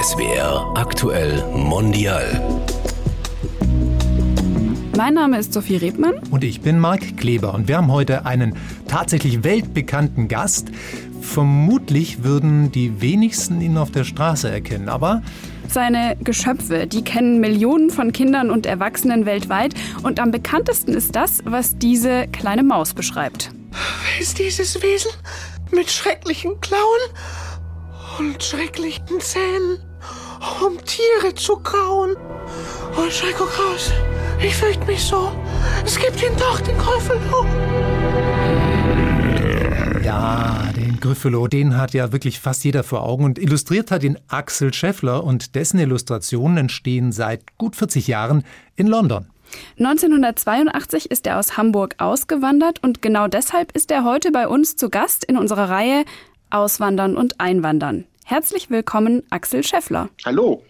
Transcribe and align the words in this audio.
SWR 0.00 0.72
aktuell 0.74 1.44
mondial. 1.52 2.40
Mein 4.96 5.12
Name 5.12 5.38
ist 5.38 5.52
Sophie 5.52 5.76
Rebmann. 5.76 6.14
Und 6.30 6.44
ich 6.44 6.62
bin 6.62 6.78
Marc 6.78 7.18
Kleber. 7.18 7.52
Und 7.52 7.68
wir 7.68 7.76
haben 7.76 7.92
heute 7.92 8.24
einen 8.24 8.56
tatsächlich 8.88 9.44
weltbekannten 9.44 10.28
Gast. 10.28 10.68
Vermutlich 11.20 12.24
würden 12.24 12.72
die 12.72 13.02
wenigsten 13.02 13.60
ihn 13.60 13.76
auf 13.76 13.90
der 13.90 14.04
Straße 14.04 14.50
erkennen, 14.50 14.88
aber 14.88 15.20
seine 15.68 16.16
Geschöpfe, 16.24 16.86
die 16.86 17.04
kennen 17.04 17.38
Millionen 17.38 17.90
von 17.90 18.12
Kindern 18.12 18.50
und 18.50 18.64
Erwachsenen 18.64 19.26
weltweit. 19.26 19.74
Und 20.02 20.20
am 20.20 20.30
bekanntesten 20.30 20.94
ist 20.94 21.14
das, 21.14 21.40
was 21.44 21.76
diese 21.76 22.28
kleine 22.28 22.62
Maus 22.62 22.94
beschreibt. 22.94 23.50
Wer 23.72 24.22
ist 24.22 24.38
dieses 24.38 24.82
Wesen 24.82 25.10
mit 25.70 25.90
schrecklichen 25.90 26.58
Klauen 26.62 27.00
und 28.18 28.42
schrecklichen 28.42 29.20
Zähnen, 29.20 29.78
um 30.64 30.76
Tiere 30.84 31.34
zu 31.34 31.56
kauen? 31.56 32.16
Oh, 32.96 33.10
Schreck, 33.10 33.36
guck 33.38 33.58
raus. 33.58 33.92
Ich 34.40 34.54
fürchte 34.54 34.84
mich 34.86 35.02
so. 35.02 35.30
Es 35.84 35.98
gibt 35.98 36.22
ihn 36.22 36.36
doch, 36.38 36.60
den 36.60 36.76
Gryffalo. 36.78 37.46
Ja, 40.02 40.70
den 40.76 40.98
Gryffalo, 41.00 41.48
den 41.48 41.76
hat 41.76 41.94
ja 41.94 42.12
wirklich 42.12 42.40
fast 42.40 42.64
jeder 42.64 42.82
vor 42.82 43.02
Augen. 43.02 43.24
Und 43.24 43.38
illustriert 43.38 43.90
hat 43.90 44.02
ihn 44.02 44.18
Axel 44.28 44.72
Scheffler 44.72 45.22
und 45.22 45.54
dessen 45.54 45.78
Illustrationen 45.78 46.56
entstehen 46.56 47.12
seit 47.12 47.56
gut 47.56 47.76
40 47.76 48.06
Jahren 48.08 48.44
in 48.74 48.86
London. 48.86 49.28
1982 49.78 51.10
ist 51.10 51.26
er 51.26 51.38
aus 51.38 51.56
Hamburg 51.56 51.94
ausgewandert 51.98 52.82
und 52.82 53.00
genau 53.00 53.28
deshalb 53.28 53.72
ist 53.72 53.90
er 53.90 54.04
heute 54.04 54.30
bei 54.30 54.48
uns 54.48 54.76
zu 54.76 54.90
Gast 54.90 55.24
in 55.24 55.36
unserer 55.36 55.70
Reihe 55.70 56.04
Auswandern 56.50 57.16
und 57.16 57.40
Einwandern. 57.40 58.04
Herzlich 58.24 58.70
willkommen, 58.70 59.22
Axel 59.30 59.64
Scheffler. 59.64 60.08
Hallo. 60.24 60.62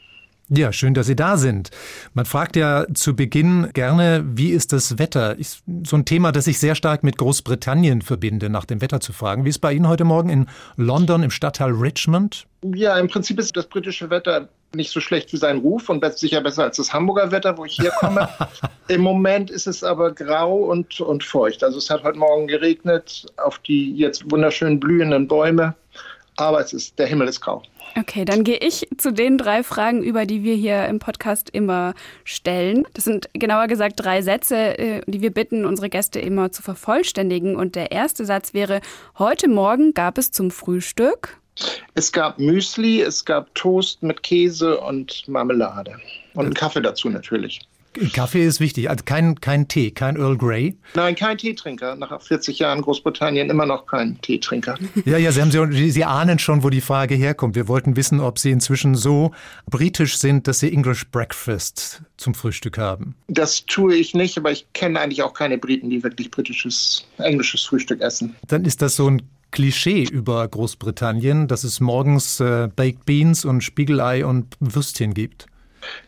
Ja, 0.50 0.72
schön, 0.72 0.94
dass 0.94 1.06
Sie 1.06 1.16
da 1.16 1.36
sind. 1.36 1.70
Man 2.14 2.24
fragt 2.24 2.56
ja 2.56 2.86
zu 2.94 3.14
Beginn 3.14 3.68
gerne, 3.74 4.24
wie 4.24 4.50
ist 4.50 4.72
das 4.72 4.98
Wetter? 4.98 5.38
Ist 5.38 5.62
so 5.84 5.96
ein 5.96 6.06
Thema, 6.06 6.32
das 6.32 6.46
ich 6.46 6.58
sehr 6.58 6.74
stark 6.74 7.02
mit 7.04 7.18
Großbritannien 7.18 8.00
verbinde, 8.00 8.48
nach 8.48 8.64
dem 8.64 8.80
Wetter 8.80 9.00
zu 9.00 9.12
fragen. 9.12 9.44
Wie 9.44 9.50
ist 9.50 9.58
bei 9.58 9.74
Ihnen 9.74 9.88
heute 9.88 10.04
Morgen 10.04 10.30
in 10.30 10.46
London 10.76 11.22
im 11.22 11.30
Stadtteil 11.30 11.72
Richmond? 11.72 12.46
Ja, 12.62 12.98
im 12.98 13.08
Prinzip 13.08 13.38
ist 13.38 13.56
das 13.56 13.66
britische 13.66 14.08
Wetter 14.08 14.48
nicht 14.74 14.90
so 14.90 15.00
schlecht 15.00 15.32
wie 15.32 15.36
sein 15.36 15.58
Ruf 15.58 15.88
und 15.88 16.04
sicher 16.18 16.40
besser 16.40 16.64
als 16.64 16.76
das 16.76 16.92
Hamburger 16.92 17.30
Wetter, 17.30 17.56
wo 17.56 17.64
ich 17.64 17.78
herkomme. 17.78 18.28
Im 18.88 19.00
Moment 19.00 19.50
ist 19.50 19.66
es 19.66 19.82
aber 19.82 20.12
grau 20.12 20.56
und, 20.56 21.00
und 21.00 21.24
feucht. 21.24 21.64
Also 21.64 21.78
es 21.78 21.90
hat 21.90 22.02
heute 22.02 22.18
Morgen 22.18 22.46
geregnet 22.46 23.26
auf 23.36 23.58
die 23.58 23.94
jetzt 23.94 24.30
wunderschön 24.30 24.78
blühenden 24.78 25.26
Bäume, 25.26 25.74
aber 26.36 26.60
es 26.60 26.72
ist, 26.72 26.98
der 26.98 27.06
Himmel 27.06 27.28
ist 27.28 27.40
grau. 27.40 27.62
Okay, 27.96 28.24
dann 28.24 28.44
gehe 28.44 28.58
ich 28.58 28.86
zu 28.98 29.12
den 29.12 29.38
drei 29.38 29.62
Fragen 29.62 30.02
über, 30.02 30.26
die 30.26 30.44
wir 30.44 30.54
hier 30.54 30.86
im 30.86 30.98
Podcast 30.98 31.50
immer 31.50 31.94
stellen. 32.24 32.86
Das 32.94 33.04
sind 33.04 33.28
genauer 33.32 33.66
gesagt 33.66 33.94
drei 33.96 34.22
Sätze, 34.22 34.78
äh, 34.78 35.00
die 35.06 35.22
wir 35.22 35.32
bitten, 35.32 35.64
unsere 35.64 35.88
Gäste 35.88 36.20
immer 36.20 36.52
zu 36.52 36.62
vervollständigen. 36.62 37.56
Und 37.56 37.74
der 37.74 37.90
erste 37.90 38.24
Satz 38.24 38.54
wäre, 38.54 38.80
heute 39.18 39.48
Morgen 39.48 39.94
gab 39.94 40.18
es 40.18 40.30
zum 40.30 40.50
Frühstück. 40.50 41.37
Es 41.94 42.12
gab 42.12 42.38
Müsli, 42.38 43.00
es 43.02 43.24
gab 43.24 43.54
Toast 43.54 44.02
mit 44.02 44.22
Käse 44.22 44.78
und 44.80 45.26
Marmelade. 45.28 45.96
Und 46.34 46.54
Kaffee 46.54 46.80
dazu 46.80 47.08
natürlich. 47.08 47.60
Kaffee 48.12 48.44
ist 48.44 48.60
wichtig, 48.60 48.88
also 48.90 49.02
kein, 49.04 49.40
kein 49.40 49.66
Tee, 49.66 49.90
kein 49.90 50.16
Earl 50.16 50.36
Grey. 50.36 50.76
Nein, 50.94 51.16
kein 51.16 51.38
Teetrinker. 51.38 51.96
Nach 51.96 52.20
40 52.20 52.58
Jahren 52.58 52.82
Großbritannien 52.82 53.50
immer 53.50 53.66
noch 53.66 53.86
kein 53.86 54.20
Teetrinker. 54.20 54.76
Ja, 55.04 55.16
ja, 55.18 55.32
Sie, 55.32 55.40
haben, 55.40 55.72
Sie, 55.72 55.90
Sie 55.90 56.04
ahnen 56.04 56.38
schon, 56.38 56.62
wo 56.62 56.70
die 56.70 56.80
Frage 56.80 57.14
herkommt. 57.14 57.56
Wir 57.56 57.66
wollten 57.66 57.96
wissen, 57.96 58.20
ob 58.20 58.38
Sie 58.38 58.50
inzwischen 58.50 58.94
so 58.94 59.32
britisch 59.66 60.18
sind, 60.18 60.46
dass 60.46 60.60
Sie 60.60 60.72
English 60.72 61.10
Breakfast 61.10 62.02
zum 62.16 62.34
Frühstück 62.34 62.78
haben. 62.78 63.14
Das 63.28 63.64
tue 63.66 63.94
ich 63.94 64.14
nicht, 64.14 64.36
aber 64.38 64.52
ich 64.52 64.66
kenne 64.74 65.00
eigentlich 65.00 65.22
auch 65.22 65.34
keine 65.34 65.58
Briten, 65.58 65.90
die 65.90 66.02
wirklich 66.02 66.30
britisches, 66.30 67.06
englisches 67.18 67.64
Frühstück 67.64 68.00
essen. 68.00 68.36
Dann 68.46 68.64
ist 68.64 68.82
das 68.82 68.96
so 68.96 69.08
ein 69.08 69.22
Klischee 69.50 70.04
über 70.04 70.46
Großbritannien, 70.46 71.48
dass 71.48 71.64
es 71.64 71.80
morgens 71.80 72.40
äh, 72.40 72.68
Baked 72.74 73.06
Beans 73.06 73.44
und 73.44 73.62
Spiegelei 73.62 74.24
und 74.24 74.56
Würstchen 74.60 75.14
gibt. 75.14 75.46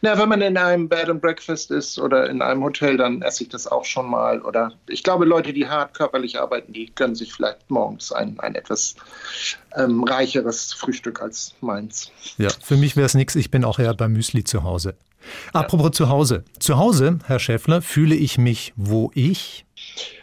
Na, 0.02 0.18
wenn 0.18 0.28
man 0.28 0.40
in 0.40 0.56
einem 0.56 0.88
Bed 0.88 1.08
and 1.08 1.20
Breakfast 1.20 1.70
ist 1.70 1.98
oder 1.98 2.28
in 2.28 2.42
einem 2.42 2.62
Hotel, 2.62 2.96
dann 2.96 3.22
esse 3.22 3.44
ich 3.44 3.48
das 3.48 3.66
auch 3.66 3.84
schon 3.84 4.10
mal. 4.10 4.40
Oder 4.42 4.72
ich 4.88 5.02
glaube, 5.02 5.24
Leute, 5.24 5.52
die 5.52 5.68
hart 5.68 5.94
körperlich 5.94 6.40
arbeiten, 6.40 6.72
die 6.72 6.92
gönnen 6.94 7.14
sich 7.14 7.32
vielleicht 7.32 7.70
morgens 7.70 8.12
ein, 8.12 8.38
ein 8.40 8.54
etwas 8.54 8.94
ähm, 9.76 10.04
reicheres 10.04 10.72
Frühstück 10.72 11.22
als 11.22 11.54
meins. 11.60 12.10
Ja, 12.38 12.50
für 12.60 12.76
mich 12.76 12.96
wäre 12.96 13.06
es 13.06 13.14
nichts. 13.14 13.36
Ich 13.36 13.50
bin 13.50 13.64
auch 13.64 13.78
eher 13.78 13.94
beim 13.94 14.12
Müsli 14.12 14.44
zu 14.44 14.62
Hause. 14.62 14.96
Apropos 15.52 15.86
ja. 15.86 15.92
zu 15.92 16.08
Hause. 16.08 16.44
Zu 16.58 16.78
Hause, 16.78 17.18
Herr 17.26 17.38
Schäffler, 17.38 17.82
fühle 17.82 18.14
ich 18.14 18.38
mich, 18.38 18.72
wo 18.76 19.10
ich? 19.14 19.66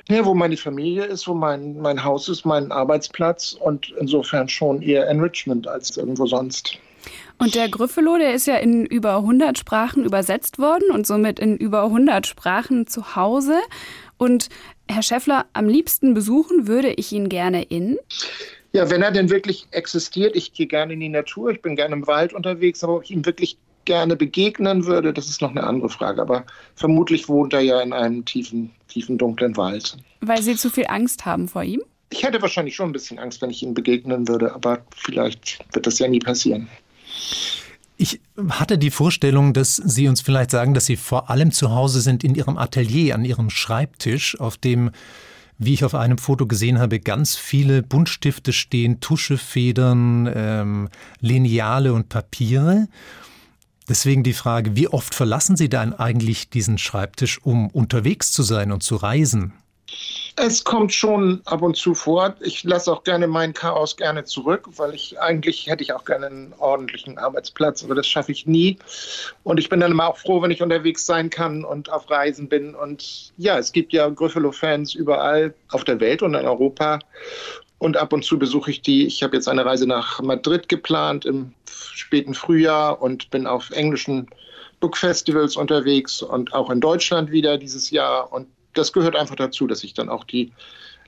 Ja, 0.10 0.26
wo 0.26 0.34
meine 0.34 0.58
Familie 0.58 1.06
ist, 1.06 1.28
wo 1.28 1.34
mein, 1.34 1.78
mein 1.80 2.04
Haus 2.04 2.30
ist, 2.30 2.46
mein 2.46 2.72
Arbeitsplatz 2.72 3.58
und 3.60 3.94
insofern 4.00 4.48
schon 4.48 4.82
eher 4.82 5.08
Enrichment 5.08 5.68
als 5.68 5.98
irgendwo 5.98 6.26
sonst. 6.26 6.78
Und 7.40 7.56
der 7.56 7.70
Gryffalo, 7.70 8.18
der 8.18 8.34
ist 8.34 8.48
ja 8.48 8.56
in 8.56 8.86
über 8.86 9.18
100 9.18 9.58
Sprachen 9.58 10.04
übersetzt 10.04 10.60
worden 10.60 10.90
und 10.92 11.06
somit 11.06 11.40
in 11.40 11.58
über 11.58 11.84
100 11.84 12.26
Sprachen 12.26 12.88
zu 12.88 13.16
Hause. 13.16 13.60
Und 14.18 14.50
Herr 14.90 15.04
Schäffler, 15.04 15.46
am 15.54 15.68
liebsten 15.68 16.14
besuchen 16.14 16.68
würde 16.68 16.92
ich 16.94 17.12
ihn 17.12 17.30
gerne 17.30 17.64
in? 17.64 17.98
Ja, 18.72 18.90
wenn 18.90 19.02
er 19.02 19.12
denn 19.12 19.30
wirklich 19.30 19.68
existiert, 19.72 20.36
ich 20.36 20.54
gehe 20.54 20.68
gerne 20.68 20.94
in 20.94 21.00
die 21.00 21.10
Natur, 21.10 21.52
ich 21.52 21.62
bin 21.62 21.76
gerne 21.76 21.96
im 21.96 22.08
Wald 22.08 22.34
unterwegs, 22.34 22.84
aber 22.84 22.96
ob 22.96 23.04
ich 23.04 23.12
ihm 23.12 23.26
wirklich 23.26 23.58
gerne 23.88 24.16
begegnen 24.16 24.86
würde, 24.86 25.12
das 25.12 25.30
ist 25.30 25.42
noch 25.42 25.50
eine 25.50 25.64
andere 25.64 25.90
Frage. 25.90 26.22
Aber 26.22 26.46
vermutlich 26.76 27.28
wohnt 27.28 27.54
er 27.54 27.62
ja 27.62 27.82
in 27.82 27.94
einem 27.94 28.24
tiefen, 28.26 28.70
tiefen, 28.88 29.18
dunklen 29.18 29.58
Wald. 29.58 29.98
Weil 30.22 30.44
Sie 30.44 30.56
zu 30.56 30.70
viel 30.70 30.86
Angst 30.88 31.26
haben 31.26 31.48
vor 31.48 31.64
ihm? 31.64 31.82
Ich 32.10 32.24
hätte 32.24 32.42
wahrscheinlich 32.42 32.76
schon 32.76 32.90
ein 32.90 32.94
bisschen 32.94 33.18
Angst, 33.18 33.42
wenn 33.42 33.50
ich 33.50 33.64
ihm 33.64 33.74
begegnen 33.74 34.28
würde, 34.28 34.54
aber 34.54 34.80
vielleicht 34.96 35.60
wird 35.74 35.88
das 35.88 35.98
ja 36.00 36.08
nie 36.08 36.20
passieren. 36.20 36.68
Ich 37.98 38.20
hatte 38.50 38.78
die 38.78 38.92
Vorstellung, 38.92 39.54
dass 39.54 39.76
Sie 39.78 40.08
uns 40.08 40.22
vielleicht 40.22 40.52
sagen, 40.52 40.76
dass 40.76 40.86
Sie 40.86 40.98
vor 40.98 41.32
allem 41.32 41.52
zu 41.52 41.72
Hause 41.72 42.02
sind 42.02 42.24
in 42.24 42.36
Ihrem 42.36 42.58
Atelier, 42.58 43.16
an 43.16 43.26
Ihrem 43.26 43.50
Schreibtisch, 43.50 44.40
auf 44.40 44.58
dem, 44.58 44.92
wie 45.58 45.74
ich 45.74 45.84
auf 45.84 45.96
einem 45.96 46.20
Foto 46.20 46.46
gesehen 46.46 46.78
habe, 46.80 47.00
ganz 47.00 47.36
viele 47.36 47.82
Buntstifte 47.82 48.54
stehen, 48.54 49.00
Tuschefedern, 49.00 50.32
ähm, 50.34 50.90
Lineale 51.20 51.94
und 51.94 52.10
Papiere. 52.10 52.88
Deswegen 53.90 54.24
die 54.24 54.34
Frage, 54.34 54.76
wie 54.76 54.90
oft 54.90 55.16
verlassen 55.16 55.56
Sie 55.56 55.70
dann 55.70 55.94
eigentlich 55.94 56.50
diesen 56.50 56.78
Schreibtisch, 56.78 57.40
um 57.44 57.70
unterwegs 57.70 58.32
zu 58.32 58.44
sein 58.44 58.72
und 58.72 58.84
zu 58.84 58.98
reisen? 58.98 59.54
Es 60.36 60.64
kommt 60.64 60.94
schon 60.94 61.42
ab 61.46 61.62
und 61.62 61.78
zu 61.78 61.96
vor. 61.96 62.36
Ich 62.42 62.64
lasse 62.64 62.92
auch 62.92 63.04
gerne 63.04 63.26
mein 63.26 63.54
Chaos 63.54 63.96
gerne 63.96 64.26
zurück, 64.26 64.68
weil 64.76 64.94
ich 64.94 65.20
eigentlich 65.20 65.66
hätte 65.68 65.82
ich 65.82 65.94
auch 65.94 66.06
gerne 66.06 66.28
einen 66.28 66.54
ordentlichen 66.60 67.18
Arbeitsplatz, 67.18 67.84
aber 67.84 67.96
das 67.96 68.06
schaffe 68.06 68.34
ich 68.34 68.46
nie. 68.46 68.78
Und 69.44 69.60
ich 69.60 69.70
bin 69.70 69.80
dann 69.80 69.92
immer 69.92 70.08
auch 70.08 70.18
froh, 70.18 70.42
wenn 70.42 70.52
ich 70.52 70.62
unterwegs 70.62 71.06
sein 71.06 71.30
kann 71.30 71.64
und 71.64 71.90
auf 71.90 72.10
Reisen 72.10 72.50
bin. 72.50 72.76
Und 72.76 73.32
ja, 73.38 73.58
es 73.58 73.72
gibt 73.72 73.94
ja 73.94 74.10
Gryffalo-Fans 74.10 74.94
überall 74.94 75.54
auf 75.70 75.86
der 75.86 76.00
Welt 76.00 76.22
und 76.22 76.36
in 76.36 76.46
Europa. 76.46 77.00
Und 77.80 77.96
ab 77.96 78.12
und 78.12 78.26
zu 78.26 78.38
besuche 78.38 78.72
ich 78.72 78.82
die. 78.82 79.08
Ich 79.08 79.24
habe 79.24 79.36
jetzt 79.36 79.48
eine 79.48 79.66
Reise 79.66 79.88
nach 79.88 80.22
Madrid 80.22 80.68
geplant 80.68 81.26
im 81.26 81.54
späten 81.94 82.34
Frühjahr 82.34 83.02
und 83.02 83.30
bin 83.30 83.48
auf 83.48 83.72
englischen 83.72 84.28
Bookfestivals 84.80 85.56
unterwegs 85.56 86.22
und 86.22 86.54
auch 86.54 86.70
in 86.70 86.82
Deutschland 86.82 87.32
wieder 87.32 87.58
dieses 87.58 87.90
Jahr. 87.90 88.32
Und 88.32 88.48
das 88.74 88.94
gehört 88.94 89.16
einfach 89.16 89.36
dazu, 89.36 89.68
dass 89.68 89.84
ich 89.84 89.94
dann 89.94 90.10
auch 90.10 90.24
die 90.24 90.52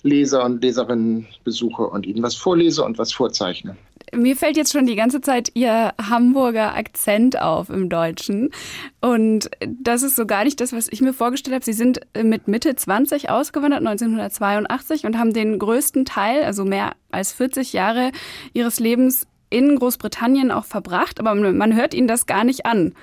Leser 0.02 0.46
und 0.46 0.64
Leserinnen 0.64 1.28
besuche 1.44 1.84
und 1.84 2.06
ihnen 2.06 2.24
was 2.24 2.36
vorlese 2.36 2.84
und 2.84 2.98
was 2.98 3.12
vorzeichne. 3.12 3.76
Mir 4.12 4.36
fällt 4.36 4.58
jetzt 4.58 4.72
schon 4.72 4.88
die 4.88 4.96
ganze 4.96 5.22
Zeit 5.22 5.52
Ihr 5.54 5.94
Hamburger 6.02 6.76
Akzent 6.76 7.40
auf 7.40 7.70
im 7.70 7.90
Deutschen. 7.90 8.50
Und 9.02 9.52
das 9.68 10.02
ist 10.02 10.16
so 10.16 10.26
gar 10.26 10.46
nicht 10.46 10.60
das, 10.62 10.74
was 10.74 10.88
ich 10.88 11.02
mir 11.02 11.14
vorgestellt 11.14 11.54
habe. 11.54 11.66
Sie 11.66 11.74
sind 11.74 12.00
mit 12.20 12.48
Mitte 12.48 12.76
20 12.76 13.30
ausgewandert, 13.30 13.82
1982, 13.86 15.06
und 15.06 15.18
haben 15.18 15.34
den 15.34 15.60
größten 15.60 16.06
Teil, 16.06 16.44
also 16.44 16.66
mehr 16.66 16.94
als 17.12 17.34
40 17.34 17.74
Jahre 17.74 18.12
Ihres 18.54 18.80
Lebens 18.80 19.28
in 19.50 19.78
Großbritannien 19.78 20.52
auch 20.52 20.66
verbracht. 20.66 21.20
Aber 21.20 21.36
man 21.36 21.76
hört 21.76 21.94
Ihnen 21.94 22.08
das 22.08 22.26
gar 22.26 22.44
nicht 22.44 22.66
an. 22.66 22.94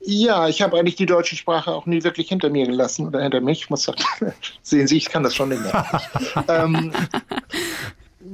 Ja, 0.00 0.48
ich 0.48 0.62
habe 0.62 0.78
eigentlich 0.78 0.96
die 0.96 1.06
deutsche 1.06 1.36
Sprache 1.36 1.72
auch 1.72 1.86
nie 1.86 2.04
wirklich 2.04 2.28
hinter 2.28 2.50
mir 2.50 2.66
gelassen 2.66 3.06
oder 3.06 3.22
hinter 3.22 3.40
mich. 3.40 3.62
Ich 3.62 3.70
muss 3.70 3.84
sagen, 3.84 4.02
sehen 4.62 4.86
Sie, 4.86 4.96
ich 4.96 5.08
kann 5.08 5.22
das 5.22 5.34
schon 5.34 5.48
nicht 5.48 5.62
mehr. 5.62 6.02
ähm, 6.48 6.92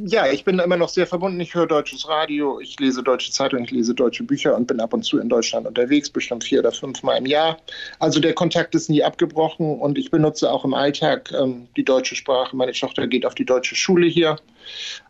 ja, 0.04 0.26
ich 0.26 0.44
bin 0.44 0.58
immer 0.58 0.76
noch 0.76 0.88
sehr 0.88 1.06
verbunden. 1.06 1.38
Ich 1.40 1.54
höre 1.54 1.66
deutsches 1.66 2.08
Radio, 2.08 2.60
ich 2.60 2.78
lese 2.80 3.02
deutsche 3.02 3.30
Zeitungen, 3.30 3.64
ich 3.64 3.70
lese 3.70 3.94
deutsche 3.94 4.24
Bücher 4.24 4.56
und 4.56 4.66
bin 4.66 4.80
ab 4.80 4.92
und 4.92 5.02
zu 5.02 5.18
in 5.18 5.28
Deutschland 5.28 5.66
unterwegs, 5.66 6.10
bestimmt 6.10 6.44
vier 6.44 6.60
oder 6.60 6.72
fünf 6.72 7.02
Mal 7.02 7.16
im 7.16 7.26
Jahr. 7.26 7.58
Also 7.98 8.18
der 8.20 8.34
Kontakt 8.34 8.74
ist 8.74 8.90
nie 8.90 9.02
abgebrochen 9.02 9.78
und 9.80 9.98
ich 9.98 10.10
benutze 10.10 10.50
auch 10.50 10.64
im 10.64 10.74
Alltag 10.74 11.30
ähm, 11.32 11.68
die 11.76 11.84
deutsche 11.84 12.16
Sprache. 12.16 12.56
Meine 12.56 12.72
Tochter 12.72 13.06
geht 13.06 13.26
auf 13.26 13.34
die 13.34 13.44
deutsche 13.44 13.76
Schule 13.76 14.06
hier. 14.06 14.36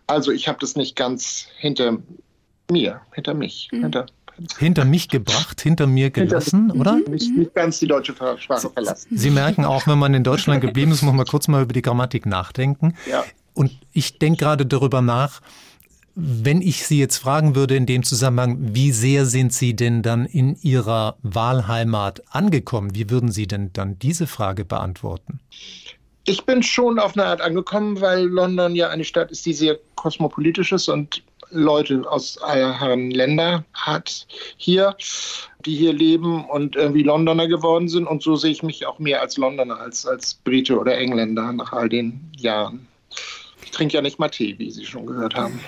Also 0.07 0.33
ich 0.33 0.49
habe 0.49 0.59
das 0.61 0.77
nicht 0.77 0.97
ganz 0.97 1.47
hinter 1.59 1.99
mir, 2.73 3.01
hinter 3.13 3.35
mich, 3.35 3.69
mhm. 3.73 3.83
hinter 3.83 4.07
hinter 4.59 4.85
mich 4.85 5.09
gebracht, 5.09 5.61
hinter 5.61 5.87
mir 5.87 6.11
gelassen, 6.11 6.71
hinter, 6.71 6.81
oder? 6.81 7.11
Nicht, 7.11 7.37
nicht, 7.37 7.55
ganz 7.55 7.79
die 7.79 7.87
deutsche 7.87 8.15
Sprache 8.15 8.71
verlassen. 8.71 9.17
Sie 9.17 9.31
merken 9.31 9.65
auch, 9.65 9.87
wenn 9.87 9.99
man 9.99 10.15
in 10.15 10.25
Deutschland 10.25 10.61
geblieben 10.61 10.91
ist, 10.93 11.03
muss 11.03 11.15
man 11.15 11.27
kurz 11.27 11.49
mal 11.49 11.63
über 11.63 11.73
die 11.73 11.83
Grammatik 11.83 12.27
nachdenken. 12.27 12.95
Ja. 13.09 13.25
Und 13.55 13.73
ich 13.93 14.19
denke 14.19 14.45
gerade 14.45 14.67
darüber 14.67 15.03
nach, 15.03 15.41
wenn 16.15 16.61
ich 16.61 16.87
Sie 16.87 16.99
jetzt 16.99 17.19
fragen 17.19 17.55
würde 17.55 17.75
in 17.77 17.87
dem 17.87 18.03
Zusammenhang, 18.03 18.59
wie 18.61 18.93
sehr 18.93 19.25
sind 19.25 19.53
Sie 19.53 19.75
denn 19.75 20.03
dann 20.03 20.27
in 20.27 20.57
Ihrer 20.61 21.17
Wahlheimat 21.23 22.23
angekommen? 22.31 22.95
Wie 22.95 23.09
würden 23.09 23.31
Sie 23.31 23.47
denn 23.47 23.73
dann 23.73 23.99
diese 23.99 24.27
Frage 24.27 24.65
beantworten? 24.65 25.41
Ich 26.25 26.45
bin 26.45 26.63
schon 26.63 26.99
auf 26.99 27.17
eine 27.17 27.27
Art 27.27 27.41
angekommen, 27.41 28.01
weil 28.01 28.25
London 28.27 28.75
ja 28.75 28.91
eine 28.91 29.05
Stadt 29.05 29.31
ist, 29.31 29.45
die 29.47 29.55
sehr 29.55 29.79
kosmopolitisch 29.97 30.73
ist 30.73 30.89
und 30.89 31.23
Leute 31.53 32.03
aus 32.11 32.39
allen 32.39 33.11
Ländern 33.11 33.65
hat 33.73 34.27
hier, 34.57 34.97
die 35.65 35.77
hier 35.77 35.93
leben 35.93 36.45
und 36.45 36.77
irgendwie 36.77 37.03
Londoner 37.03 37.49
geworden 37.49 37.89
sind. 37.89 38.07
Und 38.07 38.23
so 38.23 38.37
sehe 38.37 38.51
ich 38.51 38.63
mich 38.63 38.87
auch 38.87 38.99
mehr 38.99 39.21
als 39.21 39.37
Londoner, 39.37 39.79
als 39.79 40.07
als 40.07 40.35
Brite 40.35 40.79
oder 40.79 40.97
Engländer 40.97 41.53
nach 41.53 41.73
all 41.73 41.89
den 41.89 42.33
Jahren. 42.37 42.89
Ich 43.65 43.71
trinke 43.71 43.95
ja 43.95 44.03
nicht 44.03 44.19
mal 44.19 44.29
Tee, 44.29 44.59
wie 44.59 44.71
Sie 44.71 44.85
schon 44.85 45.07
gehört 45.07 45.35
haben. 45.35 45.61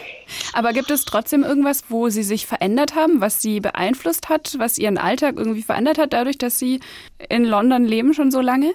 Aber 0.53 0.73
gibt 0.73 0.91
es 0.91 1.05
trotzdem 1.05 1.43
irgendwas, 1.43 1.85
wo 1.89 2.09
Sie 2.11 2.23
sich 2.23 2.47
verändert 2.47 2.95
haben, 2.95 3.21
was 3.21 3.41
Sie 3.41 3.61
beeinflusst 3.61 4.29
hat, 4.29 4.57
was 4.59 4.79
Ihren 4.79 4.99
Alltag 4.99 5.37
irgendwie 5.37 5.63
verändert 5.63 5.99
hat, 5.99 6.13
dadurch, 6.13 6.37
dass 6.37 6.59
Sie 6.59 6.81
in 7.31 7.45
London 7.45 7.85
leben 7.85 8.13
schon 8.13 8.31
so 8.31 8.41
lange? 8.41 8.75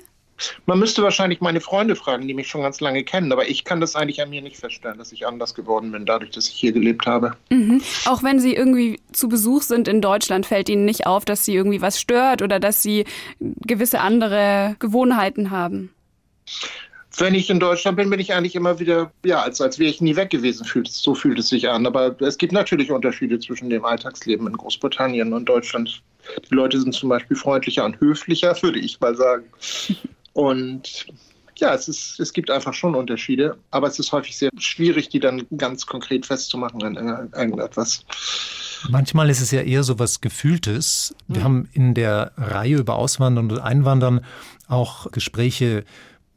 Man 0.65 0.79
müsste 0.79 1.03
wahrscheinlich 1.03 1.41
meine 1.41 1.61
Freunde 1.61 1.95
fragen, 1.95 2.27
die 2.27 2.33
mich 2.33 2.47
schon 2.47 2.61
ganz 2.61 2.79
lange 2.79 3.03
kennen, 3.03 3.31
aber 3.31 3.47
ich 3.47 3.63
kann 3.63 3.81
das 3.81 3.95
eigentlich 3.95 4.21
an 4.21 4.29
mir 4.29 4.41
nicht 4.41 4.57
feststellen, 4.57 4.97
dass 4.97 5.11
ich 5.11 5.27
anders 5.27 5.53
geworden 5.53 5.91
bin, 5.91 6.05
dadurch, 6.05 6.31
dass 6.31 6.47
ich 6.47 6.55
hier 6.55 6.71
gelebt 6.71 7.05
habe. 7.05 7.35
Mhm. 7.49 7.81
Auch 8.05 8.23
wenn 8.23 8.39
Sie 8.39 8.53
irgendwie 8.53 8.99
zu 9.11 9.29
Besuch 9.29 9.61
sind 9.63 9.87
in 9.87 10.01
Deutschland, 10.01 10.45
fällt 10.45 10.69
Ihnen 10.69 10.85
nicht 10.85 11.05
auf, 11.05 11.25
dass 11.25 11.45
Sie 11.45 11.55
irgendwie 11.55 11.81
was 11.81 11.99
stört 11.99 12.41
oder 12.41 12.59
dass 12.59 12.81
Sie 12.81 13.05
gewisse 13.39 13.99
andere 13.99 14.75
Gewohnheiten 14.79 15.51
haben? 15.51 15.93
Wenn 17.17 17.33
ich 17.33 17.49
in 17.49 17.59
Deutschland 17.59 17.97
bin, 17.97 18.09
bin 18.09 18.19
ich 18.19 18.33
eigentlich 18.33 18.55
immer 18.55 18.79
wieder, 18.79 19.11
ja, 19.25 19.41
als, 19.41 19.59
als 19.59 19.77
wäre 19.77 19.89
ich 19.89 19.99
nie 19.99 20.15
weg 20.15 20.29
gewesen. 20.29 20.65
so 20.87 21.15
fühlt 21.15 21.39
es 21.39 21.49
sich 21.49 21.67
an. 21.67 21.85
Aber 21.85 22.15
es 22.21 22.37
gibt 22.37 22.53
natürlich 22.53 22.91
Unterschiede 22.91 23.39
zwischen 23.39 23.69
dem 23.69 23.83
Alltagsleben 23.83 24.47
in 24.47 24.53
Großbritannien 24.53 25.33
und 25.33 25.45
Deutschland. 25.45 26.01
Die 26.49 26.55
Leute 26.55 26.79
sind 26.79 26.93
zum 26.93 27.09
Beispiel 27.09 27.35
freundlicher 27.35 27.83
und 27.83 27.99
höflicher, 27.99 28.55
würde 28.61 28.79
ich 28.79 28.99
mal 29.01 29.15
sagen. 29.15 29.43
Und 30.33 31.07
ja, 31.57 31.73
es, 31.73 31.87
ist, 31.87 32.19
es 32.19 32.33
gibt 32.33 32.49
einfach 32.49 32.73
schon 32.73 32.95
Unterschiede, 32.95 33.57
aber 33.71 33.87
es 33.87 33.99
ist 33.99 34.11
häufig 34.11 34.37
sehr 34.37 34.49
schwierig, 34.57 35.09
die 35.09 35.19
dann 35.19 35.45
ganz 35.57 35.85
konkret 35.85 36.25
festzumachen 36.25 36.81
an 36.81 37.31
irgendetwas. 37.33 38.05
Manchmal 38.89 39.29
ist 39.29 39.41
es 39.41 39.51
ja 39.51 39.61
eher 39.61 39.83
so 39.83 39.99
was 39.99 40.21
Gefühltes. 40.21 41.13
Wir 41.27 41.41
mhm. 41.41 41.43
haben 41.43 41.69
in 41.73 41.93
der 41.93 42.31
Reihe 42.37 42.77
über 42.77 42.95
Auswandern 42.95 43.51
und 43.51 43.59
Einwandern 43.59 44.21
auch 44.67 45.11
Gespräche 45.11 45.83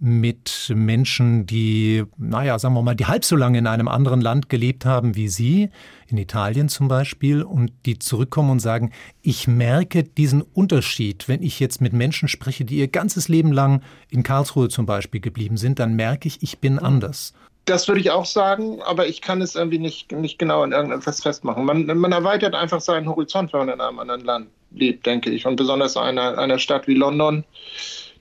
mit 0.04 0.72
Menschen, 0.74 1.46
die, 1.46 2.02
naja, 2.18 2.58
sagen 2.58 2.74
wir 2.74 2.82
mal, 2.82 2.96
die 2.96 3.06
halb 3.06 3.24
so 3.24 3.36
lange 3.36 3.58
in 3.58 3.68
einem 3.68 3.86
anderen 3.86 4.20
Land 4.20 4.48
gelebt 4.48 4.84
haben 4.84 5.14
wie 5.14 5.28
Sie, 5.28 5.70
in 6.08 6.18
Italien 6.18 6.68
zum 6.68 6.88
Beispiel, 6.88 7.44
und 7.44 7.70
die 7.86 8.00
zurückkommen 8.00 8.50
und 8.50 8.58
sagen, 8.58 8.90
ich 9.22 9.46
merke 9.46 10.02
diesen 10.02 10.42
Unterschied, 10.42 11.28
wenn 11.28 11.40
ich 11.40 11.60
jetzt 11.60 11.80
mit 11.80 11.92
Menschen 11.92 12.26
spreche, 12.26 12.64
die 12.64 12.78
ihr 12.78 12.88
ganzes 12.88 13.28
Leben 13.28 13.52
lang 13.52 13.80
in 14.10 14.24
Karlsruhe 14.24 14.68
zum 14.68 14.86
Beispiel 14.86 15.20
geblieben 15.20 15.56
sind, 15.56 15.78
dann 15.78 15.94
merke 15.94 16.26
ich, 16.26 16.42
ich 16.42 16.58
bin 16.58 16.80
anders. 16.80 17.32
Das 17.66 17.86
würde 17.86 18.00
ich 18.00 18.10
auch 18.10 18.26
sagen, 18.26 18.82
aber 18.82 19.06
ich 19.06 19.20
kann 19.20 19.40
es 19.40 19.54
irgendwie 19.54 19.78
nicht, 19.78 20.10
nicht 20.10 20.36
genau 20.36 20.64
in 20.64 20.72
irgendetwas 20.72 21.22
festmachen. 21.22 21.64
Man, 21.64 21.86
man 21.86 22.10
erweitert 22.10 22.56
einfach 22.56 22.80
seinen 22.80 23.08
Horizont, 23.08 23.52
wenn 23.52 23.60
man 23.60 23.68
in 23.68 23.80
einem 23.80 24.00
anderen 24.00 24.24
Land 24.24 24.48
lebt, 24.72 25.06
denke 25.06 25.30
ich. 25.30 25.46
Und 25.46 25.54
besonders 25.54 25.96
einer, 25.96 26.38
einer 26.38 26.58
Stadt 26.58 26.88
wie 26.88 26.94
London 26.94 27.44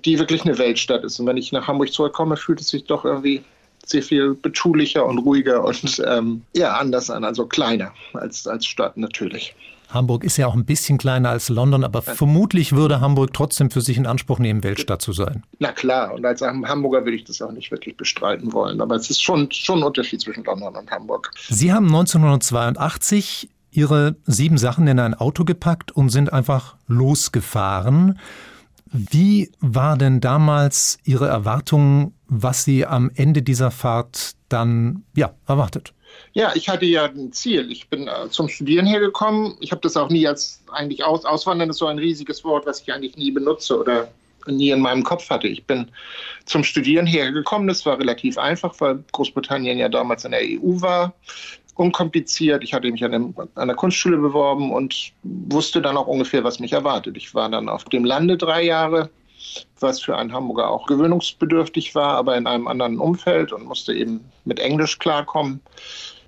die 0.05 0.19
wirklich 0.19 0.43
eine 0.43 0.57
Weltstadt 0.57 1.03
ist. 1.03 1.19
Und 1.19 1.27
wenn 1.27 1.37
ich 1.37 1.51
nach 1.51 1.67
Hamburg 1.67 1.91
zurückkomme, 1.93 2.37
fühlt 2.37 2.61
es 2.61 2.69
sich 2.69 2.85
doch 2.85 3.05
irgendwie 3.05 3.43
sehr 3.85 4.03
viel 4.03 4.35
betulicher 4.35 5.05
und 5.05 5.19
ruhiger 5.19 5.63
und 5.63 6.01
ähm, 6.07 6.43
ja, 6.55 6.77
anders 6.77 7.09
an, 7.09 7.23
also 7.23 7.45
kleiner 7.45 7.91
als, 8.13 8.47
als 8.47 8.65
Stadt 8.65 8.95
natürlich. 8.95 9.55
Hamburg 9.89 10.23
ist 10.23 10.37
ja 10.37 10.47
auch 10.47 10.53
ein 10.53 10.63
bisschen 10.63 10.97
kleiner 10.97 11.29
als 11.29 11.49
London, 11.49 11.83
aber 11.83 12.01
ja. 12.05 12.13
vermutlich 12.13 12.73
würde 12.73 13.01
Hamburg 13.01 13.33
trotzdem 13.33 13.71
für 13.71 13.81
sich 13.81 13.97
in 13.97 14.07
Anspruch 14.07 14.39
nehmen, 14.39 14.63
Weltstadt 14.63 15.01
zu 15.01 15.11
sein. 15.11 15.43
Na 15.59 15.73
klar, 15.73 16.13
und 16.13 16.25
als 16.25 16.41
Hamburger 16.41 17.03
würde 17.03 17.17
ich 17.17 17.25
das 17.25 17.41
auch 17.41 17.51
nicht 17.51 17.71
wirklich 17.71 17.97
bestreiten 17.97 18.53
wollen, 18.53 18.79
aber 18.79 18.95
es 18.95 19.09
ist 19.09 19.21
schon, 19.21 19.51
schon 19.51 19.79
ein 19.79 19.83
Unterschied 19.83 20.21
zwischen 20.21 20.45
London 20.45 20.75
und 20.75 20.89
Hamburg. 20.89 21.31
Sie 21.49 21.73
haben 21.73 21.87
1982 21.87 23.49
Ihre 23.73 24.17
sieben 24.25 24.57
Sachen 24.57 24.85
in 24.87 24.99
ein 24.99 25.13
Auto 25.13 25.45
gepackt 25.45 25.93
und 25.93 26.09
sind 26.09 26.33
einfach 26.33 26.75
losgefahren. 26.87 28.19
Wie 28.91 29.51
war 29.59 29.97
denn 29.97 30.19
damals 30.19 30.97
Ihre 31.03 31.27
Erwartung, 31.27 32.13
was 32.27 32.65
Sie 32.65 32.85
am 32.85 33.09
Ende 33.15 33.41
dieser 33.41 33.71
Fahrt 33.71 34.33
dann 34.49 35.03
ja, 35.15 35.33
erwartet? 35.47 35.93
Ja, 36.33 36.51
ich 36.55 36.67
hatte 36.67 36.85
ja 36.85 37.05
ein 37.05 37.31
Ziel. 37.31 37.71
Ich 37.71 37.89
bin 37.89 38.07
äh, 38.07 38.29
zum 38.29 38.49
Studieren 38.49 38.85
hergekommen. 38.85 39.55
Ich 39.61 39.71
habe 39.71 39.81
das 39.81 39.95
auch 39.95 40.09
nie 40.09 40.27
als 40.27 40.61
eigentlich 40.71 41.03
aus, 41.03 41.23
Auswandern 41.23 41.69
ist 41.69 41.77
so 41.77 41.87
ein 41.87 41.99
riesiges 41.99 42.43
Wort, 42.43 42.65
was 42.65 42.81
ich 42.81 42.91
eigentlich 42.91 43.15
nie 43.15 43.31
benutze 43.31 43.79
oder 43.79 44.09
nie 44.47 44.71
in 44.71 44.79
meinem 44.79 45.03
Kopf 45.03 45.29
hatte. 45.29 45.47
Ich 45.47 45.65
bin 45.65 45.89
zum 46.45 46.63
Studieren 46.63 47.05
hergekommen. 47.05 47.67
Das 47.67 47.85
war 47.85 47.99
relativ 47.99 48.37
einfach, 48.37 48.73
weil 48.79 49.03
Großbritannien 49.11 49.77
ja 49.77 49.87
damals 49.87 50.25
in 50.25 50.31
der 50.31 50.41
EU 50.41 50.81
war 50.81 51.13
unkompliziert. 51.75 52.63
Ich 52.63 52.73
hatte 52.73 52.91
mich 52.91 53.03
an, 53.03 53.13
einem, 53.13 53.35
an 53.55 53.67
der 53.67 53.75
Kunstschule 53.75 54.17
beworben 54.17 54.71
und 54.71 55.11
wusste 55.23 55.81
dann 55.81 55.97
auch 55.97 56.07
ungefähr, 56.07 56.43
was 56.43 56.59
mich 56.59 56.73
erwartet. 56.73 57.17
Ich 57.17 57.33
war 57.33 57.49
dann 57.49 57.69
auf 57.69 57.85
dem 57.85 58.05
Lande 58.05 58.37
drei 58.37 58.63
Jahre, 58.63 59.09
was 59.79 60.01
für 60.01 60.17
einen 60.17 60.33
Hamburger 60.33 60.69
auch 60.69 60.85
gewöhnungsbedürftig 60.87 61.95
war, 61.95 62.15
aber 62.15 62.37
in 62.37 62.47
einem 62.47 62.67
anderen 62.67 62.99
Umfeld 62.99 63.51
und 63.51 63.65
musste 63.65 63.93
eben 63.93 64.23
mit 64.45 64.59
Englisch 64.59 64.99
klarkommen 64.99 65.59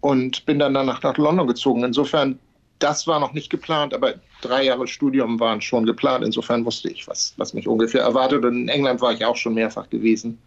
und 0.01 0.45
bin 0.45 0.59
dann 0.59 0.73
danach 0.73 1.01
nach 1.03 1.17
London 1.17 1.47
gezogen. 1.47 1.83
Insofern, 1.83 2.39
das 2.79 3.07
war 3.07 3.19
noch 3.19 3.33
nicht 3.33 3.49
geplant, 3.49 3.93
aber 3.93 4.15
drei 4.41 4.63
Jahre 4.63 4.87
Studium 4.87 5.39
waren 5.39 5.61
schon 5.61 5.85
geplant. 5.85 6.25
Insofern 6.25 6.65
wusste 6.65 6.89
ich, 6.89 7.07
was, 7.07 7.33
was 7.37 7.53
mich 7.53 7.67
ungefähr 7.67 8.01
erwartet. 8.01 8.43
Und 8.43 8.63
in 8.63 8.69
England 8.69 8.99
war 9.01 9.13
ich 9.13 9.23
auch 9.23 9.37
schon 9.37 9.53
mehrfach 9.53 9.89
gewesen. 9.89 10.37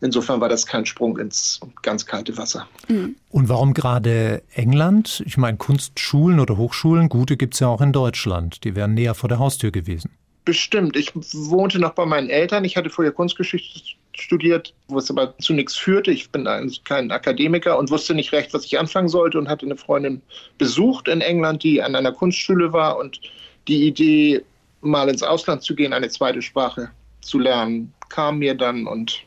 Insofern 0.00 0.40
war 0.40 0.48
das 0.48 0.66
kein 0.66 0.86
Sprung 0.86 1.18
ins 1.18 1.60
ganz 1.82 2.06
kalte 2.06 2.36
Wasser. 2.36 2.66
Mhm. 2.88 3.16
Und 3.30 3.48
warum 3.48 3.74
gerade 3.74 4.42
England? 4.54 5.22
Ich 5.26 5.36
meine, 5.36 5.58
Kunstschulen 5.58 6.40
oder 6.40 6.56
Hochschulen, 6.56 7.08
gute 7.08 7.36
gibt 7.36 7.54
es 7.54 7.60
ja 7.60 7.68
auch 7.68 7.80
in 7.80 7.92
Deutschland. 7.92 8.64
Die 8.64 8.74
wären 8.74 8.94
näher 8.94 9.14
vor 9.14 9.28
der 9.28 9.38
Haustür 9.38 9.70
gewesen. 9.70 10.10
Bestimmt. 10.44 10.96
Ich 10.96 11.14
wohnte 11.14 11.78
noch 11.78 11.92
bei 11.92 12.06
meinen 12.06 12.30
Eltern. 12.30 12.64
Ich 12.64 12.76
hatte 12.76 12.88
vorher 12.88 13.12
Kunstgeschichte 13.12 13.80
studiert, 14.14 14.74
wo 14.88 14.98
es 14.98 15.10
aber 15.10 15.36
zu 15.38 15.52
nichts 15.52 15.76
führte. 15.76 16.10
Ich 16.10 16.30
bin 16.30 16.48
kein 16.84 17.10
Akademiker 17.10 17.78
und 17.78 17.90
wusste 17.90 18.14
nicht 18.14 18.32
recht, 18.32 18.52
was 18.54 18.64
ich 18.64 18.78
anfangen 18.78 19.08
sollte 19.08 19.38
und 19.38 19.48
hatte 19.48 19.66
eine 19.66 19.76
Freundin 19.76 20.22
besucht 20.58 21.08
in 21.08 21.20
England, 21.20 21.62
die 21.62 21.82
an 21.82 21.94
einer 21.94 22.12
Kunstschule 22.12 22.72
war 22.72 22.98
und 22.98 23.20
die 23.68 23.86
Idee, 23.86 24.42
mal 24.80 25.08
ins 25.08 25.22
Ausland 25.22 25.62
zu 25.62 25.74
gehen, 25.74 25.92
eine 25.92 26.08
zweite 26.08 26.40
Sprache 26.40 26.90
zu 27.20 27.38
lernen, 27.38 27.92
kam 28.08 28.38
mir 28.38 28.54
dann 28.54 28.86
und 28.86 29.24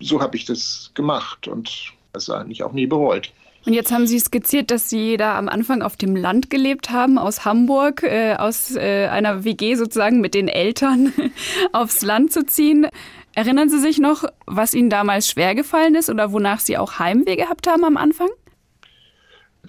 so 0.00 0.20
habe 0.20 0.36
ich 0.36 0.44
das 0.44 0.90
gemacht 0.94 1.48
und 1.48 1.92
das 2.12 2.30
eigentlich 2.30 2.62
auch 2.62 2.72
nie 2.72 2.86
bereut. 2.86 3.32
Und 3.66 3.74
jetzt 3.74 3.92
haben 3.92 4.06
Sie 4.06 4.18
skizziert, 4.18 4.70
dass 4.70 4.88
Sie 4.88 5.16
da 5.16 5.36
am 5.36 5.48
Anfang 5.48 5.82
auf 5.82 5.96
dem 5.96 6.16
Land 6.16 6.48
gelebt 6.48 6.90
haben, 6.90 7.18
aus 7.18 7.44
Hamburg, 7.44 8.02
äh, 8.02 8.34
aus 8.34 8.74
äh, 8.76 9.08
einer 9.08 9.44
WG 9.44 9.74
sozusagen 9.74 10.20
mit 10.20 10.34
den 10.34 10.48
Eltern 10.48 11.12
aufs 11.72 12.02
Land 12.02 12.32
zu 12.32 12.46
ziehen. 12.46 12.86
Erinnern 13.34 13.68
Sie 13.68 13.78
sich 13.78 13.98
noch, 13.98 14.24
was 14.46 14.74
Ihnen 14.74 14.90
damals 14.90 15.28
schwer 15.28 15.54
gefallen 15.54 15.94
ist 15.96 16.08
oder 16.08 16.32
wonach 16.32 16.60
Sie 16.60 16.78
auch 16.78 16.98
Heimweh 16.98 17.36
gehabt 17.36 17.66
haben 17.66 17.84
am 17.84 17.96
Anfang? 17.96 18.28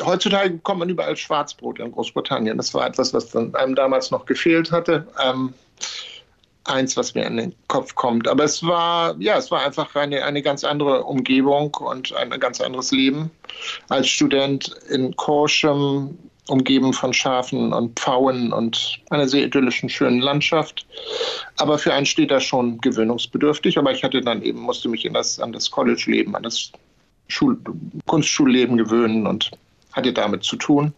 Heutzutage 0.01 0.57
kommt 0.59 0.79
man 0.79 0.89
überall 0.89 1.17
Schwarzbrot 1.17 1.79
in 1.79 1.91
Großbritannien. 1.91 2.57
Das 2.57 2.73
war 2.73 2.87
etwas, 2.87 3.13
was 3.13 3.35
einem 3.35 3.75
damals 3.75 4.11
noch 4.11 4.25
gefehlt 4.25 4.71
hatte. 4.71 5.07
Ähm, 5.21 5.53
eins, 6.65 6.95
was 6.97 7.15
mir 7.15 7.25
in 7.25 7.37
den 7.37 7.55
Kopf 7.67 7.95
kommt. 7.95 8.27
Aber 8.27 8.43
es 8.43 8.63
war, 8.63 9.15
ja, 9.19 9.37
es 9.37 9.49
war 9.51 9.65
einfach 9.65 9.95
eine, 9.95 10.23
eine 10.23 10.41
ganz 10.41 10.63
andere 10.63 11.03
Umgebung 11.03 11.73
und 11.75 12.13
ein 12.15 12.29
ganz 12.39 12.61
anderes 12.61 12.91
Leben. 12.91 13.31
Als 13.89 14.07
Student 14.07 14.75
in 14.89 15.15
Korschem, 15.15 16.17
umgeben 16.49 16.93
von 16.93 17.13
Schafen 17.13 17.73
und 17.73 17.99
Pfauen 17.99 18.51
und 18.51 18.99
einer 19.09 19.27
sehr 19.27 19.45
idyllischen, 19.45 19.89
schönen 19.89 20.19
Landschaft. 20.19 20.85
Aber 21.57 21.77
für 21.77 21.93
einen 21.93 22.05
steht 22.05 22.31
das 22.31 22.43
schon 22.43 22.79
gewöhnungsbedürftig. 22.79 23.77
Aber 23.77 23.91
ich 23.91 24.03
hatte 24.03 24.21
dann 24.21 24.41
eben, 24.41 24.59
musste 24.59 24.89
mich 24.89 25.05
in 25.05 25.13
das, 25.13 25.39
an 25.39 25.53
das 25.53 25.69
College-Leben, 25.69 26.35
an 26.35 26.43
das 26.43 26.71
Schul 27.27 27.59
Kunstschulleben 28.07 28.77
gewöhnen 28.77 29.27
und 29.27 29.51
hatte 29.93 30.11
damit 30.11 30.43
zu 30.43 30.55
tun. 30.55 30.93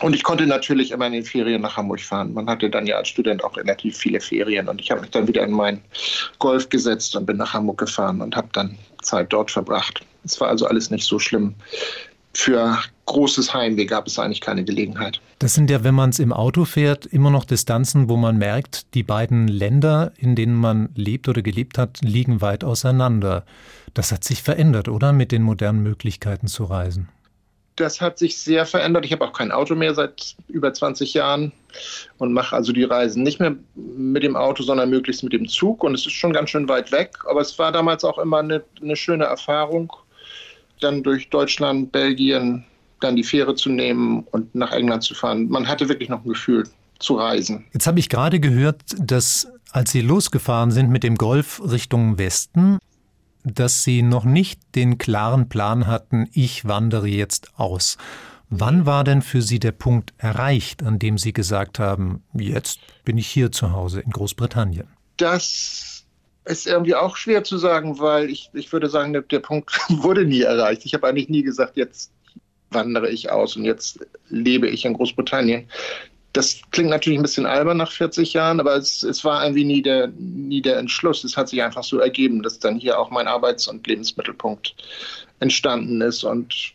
Und 0.00 0.14
ich 0.14 0.22
konnte 0.22 0.46
natürlich 0.46 0.92
immer 0.92 1.06
in 1.06 1.12
den 1.12 1.24
Ferien 1.24 1.60
nach 1.60 1.76
Hamburg 1.76 2.00
fahren. 2.00 2.32
Man 2.32 2.48
hatte 2.48 2.70
dann 2.70 2.86
ja 2.86 2.96
als 2.96 3.08
Student 3.08 3.44
auch 3.44 3.56
relativ 3.56 3.96
viele 3.96 4.20
Ferien. 4.20 4.68
Und 4.68 4.80
ich 4.80 4.90
habe 4.90 5.02
mich 5.02 5.10
dann 5.10 5.28
wieder 5.28 5.42
in 5.44 5.52
meinen 5.52 5.80
Golf 6.38 6.68
gesetzt 6.68 7.14
und 7.16 7.26
bin 7.26 7.36
nach 7.36 7.52
Hamburg 7.52 7.78
gefahren 7.78 8.22
und 8.22 8.34
habe 8.34 8.48
dann 8.52 8.78
Zeit 9.02 9.32
dort 9.32 9.50
verbracht. 9.50 10.00
Es 10.24 10.40
war 10.40 10.48
also 10.48 10.66
alles 10.66 10.90
nicht 10.90 11.04
so 11.04 11.18
schlimm. 11.18 11.54
für 12.32 12.78
großes 13.06 13.52
Heimweh 13.52 13.86
gab 13.86 14.06
es 14.06 14.18
eigentlich 14.18 14.40
keine 14.40 14.62
Gelegenheit. 14.62 15.20
Das 15.40 15.54
sind 15.54 15.68
ja, 15.68 15.82
wenn 15.82 15.96
man 15.96 16.10
es 16.10 16.20
im 16.20 16.32
Auto 16.32 16.64
fährt, 16.64 17.04
immer 17.06 17.30
noch 17.30 17.44
Distanzen, 17.44 18.08
wo 18.08 18.16
man 18.16 18.38
merkt, 18.38 18.94
die 18.94 19.02
beiden 19.02 19.48
Länder, 19.48 20.12
in 20.16 20.36
denen 20.36 20.54
man 20.54 20.90
lebt 20.94 21.28
oder 21.28 21.42
gelebt 21.42 21.76
hat, 21.76 21.98
liegen 22.02 22.40
weit 22.40 22.62
auseinander. 22.62 23.44
Das 23.94 24.12
hat 24.12 24.22
sich 24.22 24.42
verändert, 24.42 24.88
oder? 24.88 25.12
Mit 25.12 25.32
den 25.32 25.42
modernen 25.42 25.82
Möglichkeiten 25.82 26.46
zu 26.46 26.64
reisen. 26.64 27.08
Das 27.80 28.00
hat 28.00 28.18
sich 28.18 28.36
sehr 28.36 28.66
verändert. 28.66 29.06
Ich 29.06 29.12
habe 29.12 29.24
auch 29.24 29.32
kein 29.32 29.50
Auto 29.50 29.74
mehr 29.74 29.94
seit 29.94 30.36
über 30.48 30.72
20 30.72 31.14
Jahren 31.14 31.50
und 32.18 32.34
mache 32.34 32.54
also 32.54 32.72
die 32.72 32.84
Reisen 32.84 33.22
nicht 33.22 33.40
mehr 33.40 33.56
mit 33.74 34.22
dem 34.22 34.36
Auto, 34.36 34.62
sondern 34.62 34.90
möglichst 34.90 35.22
mit 35.22 35.32
dem 35.32 35.48
Zug. 35.48 35.82
Und 35.82 35.94
es 35.94 36.04
ist 36.04 36.12
schon 36.12 36.34
ganz 36.34 36.50
schön 36.50 36.68
weit 36.68 36.92
weg. 36.92 37.14
Aber 37.28 37.40
es 37.40 37.58
war 37.58 37.72
damals 37.72 38.04
auch 38.04 38.18
immer 38.18 38.40
eine, 38.40 38.62
eine 38.82 38.96
schöne 38.96 39.24
Erfahrung, 39.24 39.90
dann 40.80 41.02
durch 41.02 41.30
Deutschland, 41.30 41.90
Belgien, 41.90 42.66
dann 43.00 43.16
die 43.16 43.24
Fähre 43.24 43.54
zu 43.54 43.70
nehmen 43.70 44.26
und 44.30 44.54
nach 44.54 44.72
England 44.72 45.02
zu 45.02 45.14
fahren. 45.14 45.48
Man 45.48 45.66
hatte 45.66 45.88
wirklich 45.88 46.10
noch 46.10 46.22
ein 46.22 46.28
Gefühl 46.28 46.64
zu 46.98 47.14
reisen. 47.14 47.64
Jetzt 47.72 47.86
habe 47.86 47.98
ich 47.98 48.10
gerade 48.10 48.40
gehört, 48.40 48.82
dass 48.98 49.48
als 49.72 49.92
Sie 49.92 50.02
losgefahren 50.02 50.70
sind 50.70 50.90
mit 50.90 51.02
dem 51.02 51.14
Golf 51.14 51.62
Richtung 51.64 52.18
Westen, 52.18 52.78
dass 53.44 53.84
Sie 53.84 54.02
noch 54.02 54.24
nicht 54.24 54.60
den 54.74 54.98
klaren 54.98 55.48
Plan 55.48 55.86
hatten, 55.86 56.28
ich 56.32 56.66
wandere 56.66 57.08
jetzt 57.08 57.58
aus. 57.58 57.96
Wann 58.48 58.84
war 58.84 59.04
denn 59.04 59.22
für 59.22 59.42
Sie 59.42 59.60
der 59.60 59.72
Punkt 59.72 60.12
erreicht, 60.18 60.82
an 60.82 60.98
dem 60.98 61.18
Sie 61.18 61.32
gesagt 61.32 61.78
haben, 61.78 62.24
jetzt 62.34 62.80
bin 63.04 63.16
ich 63.16 63.28
hier 63.28 63.52
zu 63.52 63.72
Hause 63.72 64.00
in 64.00 64.10
Großbritannien? 64.10 64.88
Das 65.16 66.04
ist 66.44 66.66
irgendwie 66.66 66.94
auch 66.94 67.16
schwer 67.16 67.44
zu 67.44 67.58
sagen, 67.58 68.00
weil 68.00 68.28
ich, 68.28 68.50
ich 68.52 68.72
würde 68.72 68.88
sagen, 68.88 69.12
der, 69.12 69.22
der 69.22 69.40
Punkt 69.40 69.78
wurde 69.88 70.24
nie 70.24 70.42
erreicht. 70.42 70.84
Ich 70.84 70.94
habe 70.94 71.06
eigentlich 71.06 71.28
nie 71.28 71.42
gesagt, 71.42 71.76
jetzt 71.76 72.12
wandere 72.70 73.08
ich 73.10 73.30
aus 73.30 73.56
und 73.56 73.64
jetzt 73.64 74.00
lebe 74.28 74.68
ich 74.68 74.84
in 74.84 74.94
Großbritannien. 74.94 75.68
Das 76.32 76.60
klingt 76.70 76.90
natürlich 76.90 77.18
ein 77.18 77.22
bisschen 77.22 77.46
albern 77.46 77.78
nach 77.78 77.90
40 77.90 78.32
Jahren, 78.34 78.60
aber 78.60 78.76
es, 78.76 79.02
es 79.02 79.24
war 79.24 79.42
irgendwie 79.42 79.64
nie 79.64 79.82
der, 79.82 80.08
nie 80.16 80.62
der 80.62 80.78
Entschluss. 80.78 81.24
Es 81.24 81.36
hat 81.36 81.48
sich 81.48 81.62
einfach 81.62 81.82
so 81.82 81.98
ergeben, 81.98 82.42
dass 82.42 82.58
dann 82.60 82.78
hier 82.78 82.98
auch 82.98 83.10
mein 83.10 83.26
Arbeits- 83.26 83.66
und 83.66 83.86
Lebensmittelpunkt 83.86 84.76
entstanden 85.40 86.00
ist. 86.00 86.22
Und 86.22 86.74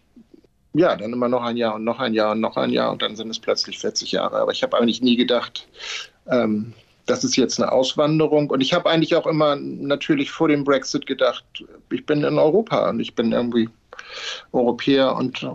ja, 0.73 0.95
dann 0.95 1.13
immer 1.13 1.29
noch 1.29 1.43
ein 1.43 1.55
Jahr 1.55 1.75
und 1.75 1.85
noch 1.85 1.99
ein 1.99 2.13
Jahr 2.13 2.33
und 2.33 2.41
noch 2.41 2.57
ein 2.57 2.69
Jahr 2.69 2.91
und 2.91 3.01
dann 3.01 3.15
sind 3.15 3.29
es 3.29 3.39
plötzlich 3.39 3.79
40 3.79 4.11
Jahre. 4.11 4.37
Aber 4.37 4.51
ich 4.51 4.61
habe 4.61 4.77
eigentlich 4.77 5.01
nie 5.01 5.15
gedacht, 5.15 5.67
ähm, 6.29 6.73
das 7.05 7.23
ist 7.23 7.35
jetzt 7.35 7.61
eine 7.61 7.71
Auswanderung. 7.71 8.49
Und 8.49 8.61
ich 8.61 8.73
habe 8.73 8.89
eigentlich 8.89 9.15
auch 9.15 9.27
immer 9.27 9.55
natürlich 9.55 10.31
vor 10.31 10.47
dem 10.47 10.63
Brexit 10.63 11.05
gedacht, 11.05 11.45
ich 11.91 12.05
bin 12.05 12.23
in 12.23 12.37
Europa 12.37 12.89
und 12.89 12.99
ich 12.99 13.15
bin 13.15 13.31
irgendwie 13.31 13.69
Europäer 14.51 15.15
und 15.15 15.47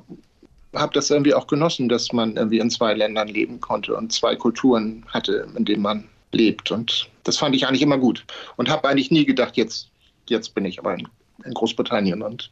habe 0.75 0.93
das 0.95 1.11
irgendwie 1.11 1.35
auch 1.35 1.47
genossen, 1.47 1.89
dass 1.89 2.13
man 2.13 2.37
irgendwie 2.37 2.59
in 2.59 2.71
zwei 2.71 2.95
Ländern 2.95 3.29
leben 3.29 3.61
konnte 3.61 3.97
und 3.97 4.13
zwei 4.13 4.37
Kulturen 4.37 5.05
hatte, 5.09 5.47
in 5.57 5.65
denen 5.65 5.83
man 5.83 6.09
lebt. 6.33 6.71
Und 6.71 7.09
das 7.25 7.39
fand 7.39 7.55
ich 7.57 7.67
eigentlich 7.67 7.83
immer 7.83 7.99
gut. 7.99 8.25
Und 8.57 8.69
habe 8.69 8.89
eigentlich 8.89 9.11
nie 9.11 9.25
gedacht, 9.25 9.57
jetzt, 9.57 9.89
jetzt 10.29 10.55
bin 10.55 10.65
ich 10.65 10.79
aber 10.79 10.95
in, 10.95 11.09
Großbritannien. 11.55 12.23
Und 12.23 12.51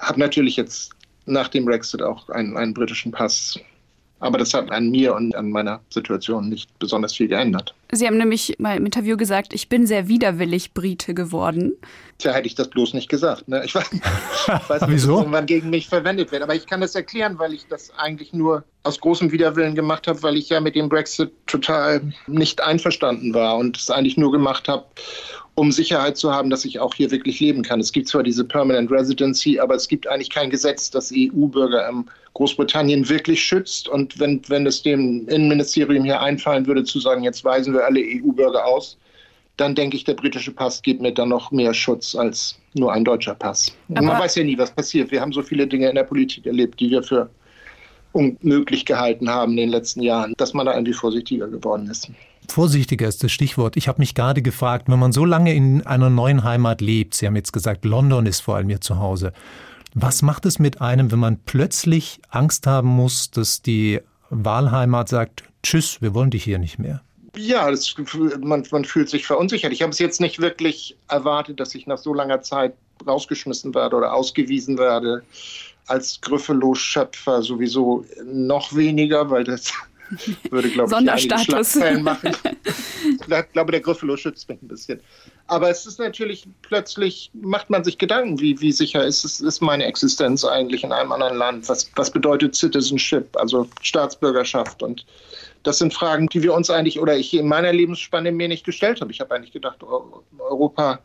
habe 0.00 0.18
natürlich 0.18 0.56
jetzt 0.56 0.92
nach 1.26 1.48
dem 1.48 1.64
Brexit 1.64 2.02
auch 2.02 2.28
einen, 2.30 2.56
einen 2.56 2.74
britischen 2.74 3.12
Pass 3.12 3.58
aber 4.20 4.38
das 4.38 4.54
hat 4.54 4.70
an 4.70 4.90
mir 4.90 5.14
und 5.14 5.34
an 5.34 5.50
meiner 5.50 5.80
Situation 5.90 6.48
nicht 6.48 6.78
besonders 6.78 7.14
viel 7.14 7.28
geändert. 7.28 7.74
Sie 7.92 8.06
haben 8.06 8.16
nämlich 8.16 8.56
mal 8.58 8.76
im 8.76 8.84
Interview 8.86 9.16
gesagt, 9.16 9.52
ich 9.52 9.68
bin 9.68 9.86
sehr 9.86 10.08
widerwillig 10.08 10.72
Brite 10.72 11.14
geworden. 11.14 11.74
Tja, 12.18 12.32
hätte 12.32 12.46
ich 12.46 12.54
das 12.54 12.68
bloß 12.68 12.94
nicht 12.94 13.08
gesagt. 13.08 13.48
Ne? 13.48 13.62
Ich 13.64 13.74
weiß, 13.74 13.90
ich 13.92 14.00
weiß 14.68 14.82
nicht, 14.82 14.90
Wieso? 14.90 15.18
irgendwann 15.18 15.46
gegen 15.46 15.70
mich 15.70 15.88
verwendet 15.88 16.32
wird. 16.32 16.42
Aber 16.42 16.54
ich 16.54 16.66
kann 16.66 16.80
das 16.80 16.94
erklären, 16.94 17.38
weil 17.38 17.52
ich 17.52 17.66
das 17.68 17.90
eigentlich 17.98 18.32
nur 18.32 18.64
aus 18.84 19.00
großem 19.00 19.30
Widerwillen 19.32 19.74
gemacht 19.74 20.06
habe, 20.06 20.22
weil 20.22 20.36
ich 20.36 20.48
ja 20.48 20.60
mit 20.60 20.74
dem 20.74 20.88
Brexit 20.88 21.32
total 21.46 22.00
nicht 22.26 22.62
einverstanden 22.62 23.34
war 23.34 23.56
und 23.56 23.76
es 23.76 23.90
eigentlich 23.90 24.16
nur 24.16 24.32
gemacht 24.32 24.68
habe, 24.68 24.84
um 25.56 25.70
Sicherheit 25.70 26.16
zu 26.16 26.32
haben, 26.32 26.50
dass 26.50 26.64
ich 26.64 26.80
auch 26.80 26.94
hier 26.94 27.10
wirklich 27.10 27.40
leben 27.40 27.62
kann. 27.62 27.80
Es 27.80 27.92
gibt 27.92 28.08
zwar 28.08 28.22
diese 28.22 28.44
Permanent 28.44 28.90
Residency, 28.90 29.60
aber 29.60 29.74
es 29.74 29.86
gibt 29.86 30.06
eigentlich 30.06 30.30
kein 30.30 30.50
Gesetz, 30.50 30.90
das 30.90 31.12
EU-Bürger 31.14 31.88
in 31.88 32.06
Großbritannien 32.34 33.08
wirklich 33.08 33.42
schützt. 33.42 33.88
Und 33.88 34.18
wenn, 34.18 34.42
wenn 34.48 34.66
es 34.66 34.82
dem 34.82 35.28
Innenministerium 35.28 36.04
hier 36.04 36.20
einfallen 36.20 36.66
würde, 36.66 36.82
zu 36.84 36.98
sagen, 36.98 37.22
jetzt 37.22 37.44
weisen 37.44 37.72
wir 37.72 37.84
alle 37.84 38.00
EU-Bürger 38.00 38.66
aus, 38.66 38.98
dann 39.56 39.76
denke 39.76 39.96
ich, 39.96 40.02
der 40.02 40.14
britische 40.14 40.50
Pass 40.50 40.82
gibt 40.82 41.00
mir 41.00 41.12
dann 41.12 41.28
noch 41.28 41.52
mehr 41.52 41.72
Schutz 41.72 42.16
als 42.16 42.58
nur 42.74 42.92
ein 42.92 43.04
deutscher 43.04 43.36
Pass. 43.36 43.72
Und 43.88 44.04
man 44.04 44.18
weiß 44.18 44.34
ja 44.34 44.42
nie, 44.42 44.58
was 44.58 44.72
passiert. 44.72 45.12
Wir 45.12 45.20
haben 45.20 45.32
so 45.32 45.42
viele 45.42 45.68
Dinge 45.68 45.88
in 45.88 45.94
der 45.94 46.02
Politik 46.02 46.46
erlebt, 46.46 46.80
die 46.80 46.90
wir 46.90 47.04
für 47.04 47.30
unmöglich 48.10 48.84
gehalten 48.84 49.28
haben 49.28 49.52
in 49.52 49.58
den 49.58 49.68
letzten 49.70 50.02
Jahren, 50.02 50.34
dass 50.38 50.54
man 50.54 50.66
da 50.66 50.74
irgendwie 50.74 50.92
vorsichtiger 50.92 51.46
geworden 51.46 51.88
ist. 51.88 52.10
Vorsichtiger 52.48 53.08
ist 53.08 53.22
das 53.24 53.32
Stichwort. 53.32 53.76
Ich 53.76 53.88
habe 53.88 54.00
mich 54.00 54.14
gerade 54.14 54.42
gefragt, 54.42 54.88
wenn 54.88 54.98
man 54.98 55.12
so 55.12 55.24
lange 55.24 55.54
in 55.54 55.86
einer 55.86 56.10
neuen 56.10 56.44
Heimat 56.44 56.80
lebt, 56.80 57.14
Sie 57.14 57.26
haben 57.26 57.36
jetzt 57.36 57.52
gesagt, 57.52 57.84
London 57.84 58.26
ist 58.26 58.40
vor 58.40 58.56
allem 58.56 58.70
Ihr 58.70 58.80
Zuhause, 58.80 59.32
was 59.94 60.22
macht 60.22 60.44
es 60.44 60.58
mit 60.58 60.80
einem, 60.80 61.12
wenn 61.12 61.20
man 61.20 61.38
plötzlich 61.44 62.20
Angst 62.28 62.66
haben 62.66 62.88
muss, 62.88 63.30
dass 63.30 63.62
die 63.62 64.00
Wahlheimat 64.28 65.08
sagt, 65.08 65.44
tschüss, 65.62 66.02
wir 66.02 66.14
wollen 66.14 66.30
dich 66.30 66.42
hier 66.44 66.58
nicht 66.58 66.78
mehr? 66.78 67.02
Ja, 67.36 67.70
das, 67.70 67.94
man, 68.40 68.66
man 68.70 68.84
fühlt 68.84 69.08
sich 69.08 69.26
verunsichert. 69.26 69.72
Ich 69.72 69.82
habe 69.82 69.90
es 69.90 69.98
jetzt 69.98 70.20
nicht 70.20 70.40
wirklich 70.40 70.96
erwartet, 71.08 71.60
dass 71.60 71.74
ich 71.74 71.86
nach 71.86 71.98
so 71.98 72.14
langer 72.14 72.42
Zeit 72.42 72.74
rausgeschmissen 73.06 73.74
werde 73.74 73.96
oder 73.96 74.14
ausgewiesen 74.14 74.78
werde. 74.78 75.22
Als 75.86 76.20
Gryffalo-Schöpfer 76.20 77.42
sowieso 77.42 78.04
noch 78.24 78.74
weniger, 78.74 79.30
weil 79.30 79.44
das 79.44 79.72
würde, 80.50 80.68
glaube 80.70 80.94
ich, 81.16 81.22
Schlagzeilen 81.22 82.02
machen. 82.02 82.32
Ich 83.04 83.52
glaube, 83.52 83.72
der 83.72 83.80
Gryffalo 83.80 84.16
schützt 84.16 84.48
mich 84.48 84.60
ein 84.62 84.68
bisschen. 84.68 85.00
Aber 85.46 85.68
es 85.68 85.86
ist 85.86 85.98
natürlich, 85.98 86.46
plötzlich 86.62 87.30
macht 87.34 87.68
man 87.70 87.84
sich 87.84 87.98
Gedanken, 87.98 88.40
wie, 88.40 88.60
wie 88.60 88.72
sicher 88.72 89.04
ist, 89.04 89.24
es, 89.24 89.40
ist 89.40 89.60
meine 89.60 89.84
Existenz 89.84 90.44
eigentlich 90.44 90.84
in 90.84 90.92
einem 90.92 91.12
anderen 91.12 91.36
Land? 91.36 91.68
Was, 91.68 91.90
was 91.96 92.10
bedeutet 92.10 92.54
Citizenship, 92.54 93.36
also 93.36 93.68
Staatsbürgerschaft? 93.82 94.82
Und 94.82 95.04
das 95.62 95.78
sind 95.78 95.92
Fragen, 95.92 96.28
die 96.28 96.42
wir 96.42 96.54
uns 96.54 96.70
eigentlich, 96.70 97.00
oder 97.00 97.16
ich 97.16 97.34
in 97.34 97.48
meiner 97.48 97.72
Lebensspanne 97.72 98.32
mir 98.32 98.48
nicht 98.48 98.64
gestellt 98.64 99.00
habe. 99.00 99.12
Ich 99.12 99.20
habe 99.20 99.34
eigentlich 99.34 99.52
gedacht, 99.52 99.82
Europa 100.38 101.00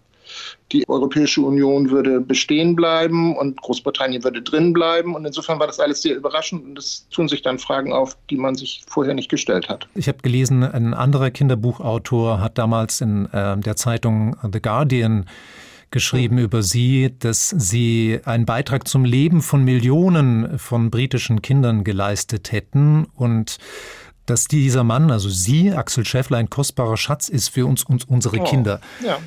die 0.72 0.88
Europäische 0.88 1.42
Union 1.42 1.90
würde 1.90 2.22
bestehen 2.22 2.76
bleiben 2.76 3.36
und 3.36 3.62
Großbritannien 3.62 4.24
würde 4.24 4.42
drin 4.42 4.74
bleiben. 4.74 5.16
Und 5.16 5.26
insofern 5.26 5.60
war 5.60 5.68
das 5.68 5.80
alles 5.80 6.02
sehr 6.02 6.16
überraschend 6.16 6.64
und 6.66 6.78
es 6.78 7.08
tun 7.10 7.28
sich 7.28 7.42
dann 7.42 7.60
Fragen 7.60 7.94
auf, 7.94 8.18
die 8.30 8.38
man 8.38 8.56
sich 8.56 8.82
vorher 8.88 9.14
nicht 9.14 9.30
gestellt 9.30 9.70
hat. 9.70 9.88
Ich 9.96 10.08
habe 10.08 10.20
gelesen, 10.20 10.64
ein 10.64 10.94
anderer 10.94 11.32
Kinderbuchautor 11.32 12.40
hat 12.40 12.58
damals 12.58 13.02
in 13.02 13.26
äh, 13.32 13.58
der 13.58 13.76
Zeitung 13.76 14.36
The 14.52 14.62
Guardian 14.62 15.26
geschrieben 15.92 16.38
über 16.38 16.62
sie, 16.62 17.16
dass 17.18 17.50
sie 17.50 18.20
einen 18.26 18.46
Beitrag 18.46 18.88
zum 18.88 19.06
Leben 19.06 19.42
von 19.42 19.64
Millionen 19.64 20.60
von 20.60 20.92
britischen 20.92 21.42
Kindern 21.42 21.84
geleistet 21.84 22.52
hätten 22.52 23.08
und 23.16 23.58
dass 24.30 24.46
dieser 24.46 24.84
Mann, 24.84 25.10
also 25.10 25.28
Sie, 25.28 25.72
Axel 25.72 26.06
Schäffler, 26.06 26.38
ein 26.38 26.52
kostbarer 26.52 26.98
Schatz 26.98 27.30
ist 27.30 27.50
für 27.50 27.66
uns 27.66 27.84
und 27.84 28.08
unsere 28.08 28.38
oh, 28.38 28.44
Kinder. 28.44 28.80
Ja. 29.04 29.18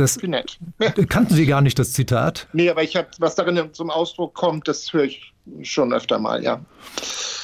Das 0.00 0.16
nett. 0.22 0.58
kannten 1.10 1.34
Sie 1.34 1.44
gar 1.44 1.60
nicht, 1.60 1.78
das 1.78 1.92
Zitat? 1.92 2.48
Nee, 2.54 2.70
aber 2.70 2.82
ich 2.82 2.96
habe, 2.96 3.08
was 3.18 3.34
darin 3.34 3.68
zum 3.74 3.90
Ausdruck 3.90 4.32
kommt, 4.32 4.66
das 4.66 4.90
höre 4.94 5.04
ich 5.04 5.34
schon 5.60 5.92
öfter 5.92 6.18
mal, 6.18 6.42
ja. 6.42 6.64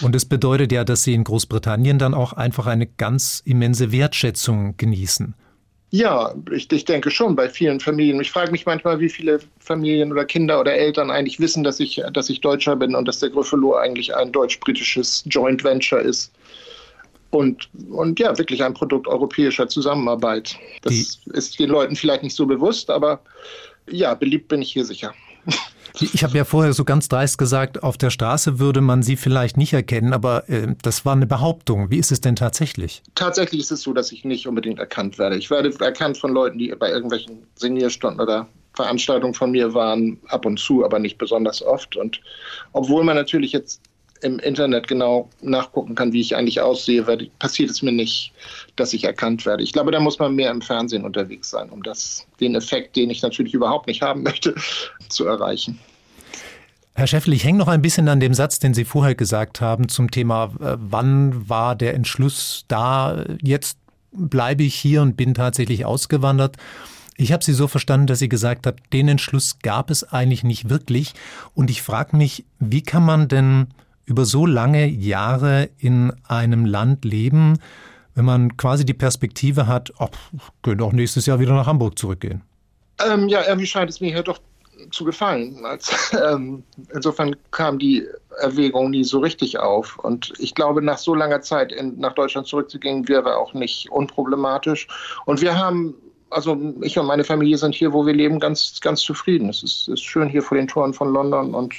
Und 0.00 0.16
es 0.16 0.24
bedeutet 0.24 0.72
ja, 0.72 0.82
dass 0.84 1.02
Sie 1.02 1.12
in 1.12 1.24
Großbritannien 1.24 1.98
dann 1.98 2.14
auch 2.14 2.32
einfach 2.32 2.66
eine 2.66 2.86
ganz 2.86 3.42
immense 3.44 3.92
Wertschätzung 3.92 4.74
genießen. 4.78 5.34
Ja, 5.90 6.34
ich, 6.50 6.72
ich 6.72 6.86
denke 6.86 7.10
schon 7.10 7.36
bei 7.36 7.50
vielen 7.50 7.78
Familien. 7.78 8.20
Ich 8.22 8.30
frage 8.30 8.50
mich 8.52 8.64
manchmal, 8.64 9.00
wie 9.00 9.10
viele 9.10 9.40
Familien 9.58 10.10
oder 10.10 10.24
Kinder 10.24 10.58
oder 10.58 10.72
Eltern 10.72 11.10
eigentlich 11.10 11.38
wissen, 11.38 11.62
dass 11.62 11.78
ich, 11.78 12.02
dass 12.14 12.30
ich 12.30 12.40
Deutscher 12.40 12.74
bin 12.76 12.94
und 12.94 13.06
dass 13.06 13.20
der 13.20 13.28
Gryffalo 13.28 13.74
eigentlich 13.74 14.16
ein 14.16 14.32
deutsch-britisches 14.32 15.24
Joint 15.26 15.62
Venture 15.62 16.00
ist 16.00 16.32
und, 17.36 17.68
und 17.90 18.18
ja, 18.18 18.36
wirklich 18.38 18.62
ein 18.62 18.74
Produkt 18.74 19.06
europäischer 19.06 19.68
Zusammenarbeit. 19.68 20.56
Das 20.82 20.92
Die, 20.92 21.30
ist 21.32 21.58
den 21.58 21.70
Leuten 21.70 21.96
vielleicht 21.96 22.22
nicht 22.22 22.36
so 22.36 22.46
bewusst, 22.46 22.90
aber 22.90 23.20
ja, 23.88 24.14
beliebt 24.14 24.48
bin 24.48 24.62
ich 24.62 24.72
hier 24.72 24.84
sicher. 24.84 25.14
Ich 26.00 26.22
habe 26.22 26.36
ja 26.36 26.44
vorher 26.44 26.74
so 26.74 26.84
ganz 26.84 27.08
dreist 27.08 27.38
gesagt, 27.38 27.82
auf 27.82 27.96
der 27.96 28.10
Straße 28.10 28.58
würde 28.58 28.82
man 28.82 29.02
sie 29.02 29.16
vielleicht 29.16 29.56
nicht 29.56 29.72
erkennen, 29.72 30.12
aber 30.12 30.48
äh, 30.48 30.74
das 30.82 31.06
war 31.06 31.14
eine 31.14 31.26
Behauptung. 31.26 31.90
Wie 31.90 31.96
ist 31.96 32.12
es 32.12 32.20
denn 32.20 32.36
tatsächlich? 32.36 33.02
Tatsächlich 33.14 33.60
ist 33.60 33.70
es 33.70 33.82
so, 33.82 33.94
dass 33.94 34.12
ich 34.12 34.24
nicht 34.24 34.46
unbedingt 34.46 34.78
erkannt 34.78 35.18
werde. 35.18 35.36
Ich 35.36 35.50
werde 35.50 35.72
erkannt 35.80 36.18
von 36.18 36.32
Leuten, 36.32 36.58
die 36.58 36.68
bei 36.78 36.90
irgendwelchen 36.90 37.46
Signierstunden 37.54 38.20
oder 38.20 38.46
Veranstaltungen 38.74 39.32
von 39.32 39.52
mir 39.52 39.72
waren, 39.72 40.18
ab 40.28 40.44
und 40.44 40.58
zu, 40.58 40.84
aber 40.84 40.98
nicht 40.98 41.16
besonders 41.16 41.62
oft. 41.62 41.96
Und 41.96 42.20
obwohl 42.72 43.02
man 43.02 43.16
natürlich 43.16 43.52
jetzt 43.52 43.80
im 44.22 44.38
Internet 44.38 44.88
genau 44.88 45.28
nachgucken 45.42 45.94
kann, 45.94 46.12
wie 46.12 46.20
ich 46.20 46.36
eigentlich 46.36 46.60
aussehe, 46.60 47.06
werde, 47.06 47.28
passiert 47.38 47.70
es 47.70 47.82
mir 47.82 47.92
nicht, 47.92 48.32
dass 48.76 48.92
ich 48.92 49.04
erkannt 49.04 49.46
werde. 49.46 49.62
Ich 49.62 49.72
glaube, 49.72 49.90
da 49.90 50.00
muss 50.00 50.18
man 50.18 50.34
mehr 50.34 50.50
im 50.50 50.62
Fernsehen 50.62 51.04
unterwegs 51.04 51.50
sein, 51.50 51.70
um 51.70 51.82
das, 51.82 52.26
den 52.40 52.54
Effekt, 52.54 52.96
den 52.96 53.10
ich 53.10 53.22
natürlich 53.22 53.54
überhaupt 53.54 53.86
nicht 53.86 54.02
haben 54.02 54.22
möchte, 54.24 54.54
zu 55.08 55.26
erreichen. 55.26 55.78
Herr 56.94 57.06
Scheffel, 57.06 57.34
ich 57.34 57.44
hänge 57.44 57.58
noch 57.58 57.68
ein 57.68 57.82
bisschen 57.82 58.08
an 58.08 58.20
dem 58.20 58.32
Satz, 58.32 58.58
den 58.58 58.72
Sie 58.72 58.86
vorher 58.86 59.14
gesagt 59.14 59.60
haben 59.60 59.88
zum 59.90 60.10
Thema, 60.10 60.44
äh, 60.60 60.76
wann 60.78 61.48
war 61.48 61.76
der 61.76 61.92
Entschluss 61.92 62.64
da, 62.68 63.24
jetzt 63.42 63.78
bleibe 64.12 64.62
ich 64.62 64.74
hier 64.74 65.02
und 65.02 65.14
bin 65.14 65.34
tatsächlich 65.34 65.84
ausgewandert. 65.84 66.56
Ich 67.18 67.32
habe 67.32 67.44
Sie 67.44 67.52
so 67.52 67.68
verstanden, 67.68 68.06
dass 68.06 68.18
Sie 68.18 68.28
gesagt 68.28 68.66
haben, 68.66 68.76
den 68.92 69.08
Entschluss 69.08 69.58
gab 69.60 69.90
es 69.90 70.04
eigentlich 70.04 70.44
nicht 70.44 70.68
wirklich. 70.68 71.14
Und 71.54 71.70
ich 71.70 71.82
frage 71.82 72.16
mich, 72.16 72.44
wie 72.58 72.82
kann 72.82 73.04
man 73.04 73.28
denn 73.28 73.68
über 74.06 74.24
so 74.24 74.46
lange 74.46 74.86
Jahre 74.86 75.68
in 75.78 76.12
einem 76.26 76.64
Land 76.64 77.04
leben, 77.04 77.58
wenn 78.14 78.24
man 78.24 78.56
quasi 78.56 78.86
die 78.86 78.94
Perspektive 78.94 79.66
hat, 79.66 79.92
oh, 79.98 80.08
könnte 80.62 80.84
auch 80.84 80.92
nächstes 80.92 81.26
Jahr 81.26 81.38
wieder 81.38 81.52
nach 81.52 81.66
Hamburg 81.66 81.98
zurückgehen? 81.98 82.42
Ähm, 83.06 83.28
ja, 83.28 83.42
irgendwie 83.46 83.66
scheint 83.66 83.90
es 83.90 84.00
mir 84.00 84.12
hier 84.12 84.22
doch 84.22 84.38
zu 84.90 85.04
gefallen. 85.04 85.64
Als, 85.64 86.12
ähm, 86.30 86.62
insofern 86.94 87.36
kam 87.50 87.78
die 87.78 88.06
Erwägung 88.40 88.90
nie 88.90 89.04
so 89.04 89.18
richtig 89.18 89.58
auf. 89.58 89.98
Und 89.98 90.32
ich 90.38 90.54
glaube, 90.54 90.82
nach 90.82 90.98
so 90.98 91.14
langer 91.14 91.40
Zeit 91.42 91.72
in, 91.72 91.98
nach 91.98 92.14
Deutschland 92.14 92.46
zurückzugehen, 92.46 93.08
wäre 93.08 93.36
auch 93.36 93.54
nicht 93.54 93.90
unproblematisch. 93.90 94.86
Und 95.26 95.40
wir 95.40 95.58
haben, 95.58 95.94
also 96.30 96.56
ich 96.82 96.98
und 96.98 97.06
meine 97.06 97.24
Familie 97.24 97.58
sind 97.58 97.74
hier, 97.74 97.92
wo 97.92 98.06
wir 98.06 98.14
leben, 98.14 98.40
ganz, 98.40 98.80
ganz 98.80 99.00
zufrieden. 99.00 99.48
Es 99.48 99.62
ist, 99.62 99.88
ist 99.88 100.02
schön 100.02 100.28
hier 100.28 100.42
vor 100.42 100.56
den 100.56 100.68
Toren 100.68 100.94
von 100.94 101.12
London 101.12 101.54
und 101.54 101.74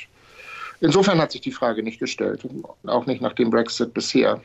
insofern 0.80 1.20
hat 1.20 1.32
sich 1.32 1.42
die 1.42 1.52
Frage 1.52 1.84
nicht 1.84 2.00
gestellt. 2.00 2.42
Auch 2.86 3.06
nicht 3.06 3.22
nach 3.22 3.34
dem 3.34 3.50
Brexit 3.50 3.94
bisher. 3.94 4.42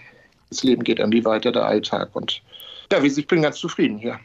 Das 0.49 0.63
Leben 0.63 0.85
geht 0.85 0.99
irgendwie 0.99 1.25
weiter, 1.25 1.53
der 1.53 1.65
Alltag. 1.65 2.11
Und 2.13 2.43
ja, 2.91 3.03
ich 3.03 3.27
bin 3.27 3.43
ganz 3.43 3.59
zufrieden 3.59 3.99
hier. 3.99 4.19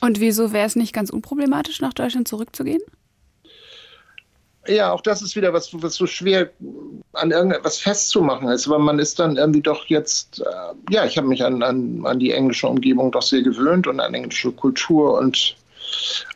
Und 0.00 0.20
wieso 0.20 0.52
wäre 0.52 0.66
es 0.66 0.76
nicht 0.76 0.92
ganz 0.92 1.10
unproblematisch, 1.10 1.80
nach 1.80 1.92
Deutschland 1.92 2.28
zurückzugehen? 2.28 2.82
Ja, 4.68 4.92
auch 4.92 5.00
das 5.00 5.22
ist 5.22 5.34
wieder 5.34 5.52
was, 5.52 5.70
was 5.82 5.96
so 5.96 6.06
schwer 6.06 6.50
an 7.14 7.32
irgendetwas 7.32 7.78
festzumachen 7.78 8.48
ist, 8.48 8.68
weil 8.68 8.78
man 8.78 9.00
ist 9.00 9.18
dann 9.18 9.36
irgendwie 9.36 9.60
doch 9.60 9.86
jetzt, 9.86 10.40
äh, 10.40 10.92
ja, 10.94 11.04
ich 11.04 11.18
habe 11.18 11.26
mich 11.26 11.44
an, 11.44 11.64
an, 11.64 12.06
an 12.06 12.20
die 12.20 12.30
englische 12.30 12.68
Umgebung 12.68 13.10
doch 13.10 13.22
sehr 13.22 13.42
gewöhnt 13.42 13.88
und 13.88 13.98
an 13.98 14.14
englische 14.14 14.52
Kultur 14.52 15.18
und 15.18 15.56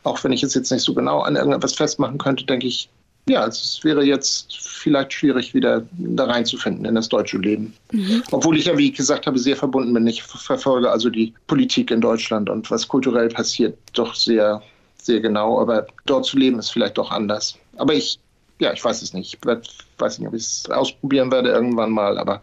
auch 0.03 0.21
wenn 0.23 0.33
ich 0.33 0.43
es 0.43 0.53
jetzt 0.53 0.71
nicht 0.71 0.83
so 0.83 0.93
genau 0.93 1.21
an 1.21 1.37
irgendetwas 1.37 1.73
festmachen 1.73 2.17
könnte, 2.17 2.43
denke 2.43 2.67
ich, 2.67 2.89
ja, 3.29 3.45
es 3.45 3.83
wäre 3.83 4.03
jetzt 4.03 4.57
vielleicht 4.57 5.13
schwierig, 5.13 5.53
wieder 5.53 5.83
da 5.91 6.25
reinzufinden 6.25 6.85
in 6.85 6.95
das 6.95 7.09
deutsche 7.09 7.37
Leben. 7.37 7.73
Mhm. 7.91 8.23
Obwohl 8.31 8.57
ich 8.57 8.65
ja, 8.65 8.77
wie 8.77 8.89
ich 8.89 8.95
gesagt 8.95 9.27
habe, 9.27 9.37
sehr 9.37 9.55
verbunden 9.55 9.93
bin. 9.93 10.07
Ich 10.07 10.23
verfolge 10.23 10.89
also 10.89 11.09
die 11.09 11.33
Politik 11.47 11.91
in 11.91 12.01
Deutschland 12.01 12.49
und 12.49 12.69
was 12.71 12.87
kulturell 12.87 13.29
passiert, 13.29 13.77
doch 13.93 14.15
sehr, 14.15 14.61
sehr 15.01 15.19
genau. 15.19 15.59
Aber 15.59 15.87
dort 16.05 16.25
zu 16.25 16.37
leben 16.37 16.59
ist 16.59 16.69
vielleicht 16.69 16.97
doch 16.97 17.11
anders. 17.11 17.57
Aber 17.77 17.93
ich, 17.93 18.19
ja, 18.59 18.71
ich 18.73 18.83
weiß 18.83 19.01
es 19.01 19.13
nicht. 19.13 19.33
Ich 19.33 19.59
weiß 19.97 20.19
nicht, 20.19 20.27
ob 20.27 20.33
ich 20.33 20.43
es 20.43 20.69
ausprobieren 20.69 21.31
werde 21.31 21.49
irgendwann 21.49 21.91
mal, 21.91 22.17
aber 22.17 22.41